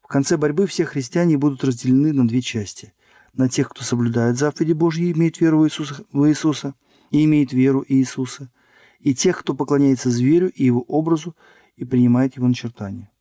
В 0.03 0.07
конце 0.07 0.37
борьбы 0.37 0.67
все 0.67 0.85
христиане 0.85 1.39
будут 1.39 1.63
разделены 1.63 2.13
на 2.13 2.27
две 2.27 2.41
части. 2.41 2.93
На 3.33 3.49
тех, 3.49 3.69
кто 3.69 3.83
соблюдает 3.83 4.37
заповеди 4.37 4.73
Божьи 4.73 5.07
и 5.07 5.11
имеет 5.13 5.41
веру 5.41 5.61
в 5.61 5.65
Иисуса, 5.65 6.05
в 6.11 6.29
Иисуса 6.29 6.75
и 7.09 7.25
имеет 7.25 7.51
веру 7.51 7.83
Иисуса, 7.87 8.51
и 8.99 9.15
тех, 9.15 9.39
кто 9.39 9.55
поклоняется 9.55 10.11
зверю 10.11 10.51
и 10.51 10.63
его 10.63 10.81
образу 10.81 11.35
и 11.75 11.85
принимает 11.85 12.35
его 12.35 12.47
начертания. 12.47 13.11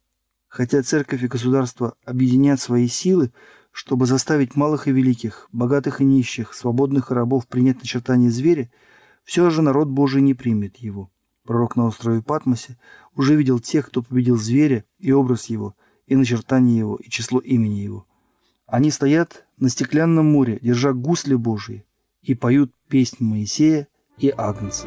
Хотя 0.49 0.83
церковь 0.83 1.23
и 1.23 1.29
государство 1.29 1.95
объединят 2.05 2.61
свои 2.61 2.87
силы, 2.87 3.33
чтобы 3.71 4.07
заставить 4.07 4.55
малых 4.55 4.87
и 4.87 4.93
великих, 4.93 5.49
богатых 5.51 6.01
и 6.01 6.05
нищих, 6.05 6.53
свободных 6.53 7.11
и 7.11 7.15
рабов 7.15 7.47
принять 7.47 7.79
начертание 7.79 8.31
зверя, 8.31 8.71
все 9.25 9.49
же 9.51 9.63
народ 9.63 9.89
Божий 9.89 10.21
не 10.21 10.35
примет 10.35 10.77
его. 10.77 11.11
Пророк 11.45 11.77
на 11.77 11.87
острове 11.87 12.23
Патмосе 12.23 12.79
уже 13.17 13.35
видел 13.35 13.59
тех, 13.59 13.87
кто 13.87 14.03
победил 14.03 14.37
зверя 14.37 14.85
и 14.99 15.11
образ 15.13 15.47
его, 15.47 15.75
и 16.07 16.15
начертание 16.15 16.79
его, 16.79 16.97
и 16.97 17.09
число 17.09 17.41
имени 17.41 17.81
его. 17.81 18.07
Они 18.67 18.91
стоят 18.91 19.47
на 19.59 19.69
стеклянном 19.69 20.27
море, 20.27 20.59
держа 20.63 20.93
гусли 20.93 21.35
Божии, 21.35 21.85
и 22.21 22.35
поют 22.35 22.73
песнь 22.89 23.25
Моисея 23.25 23.89
и 24.19 24.33
Агнца. 24.37 24.87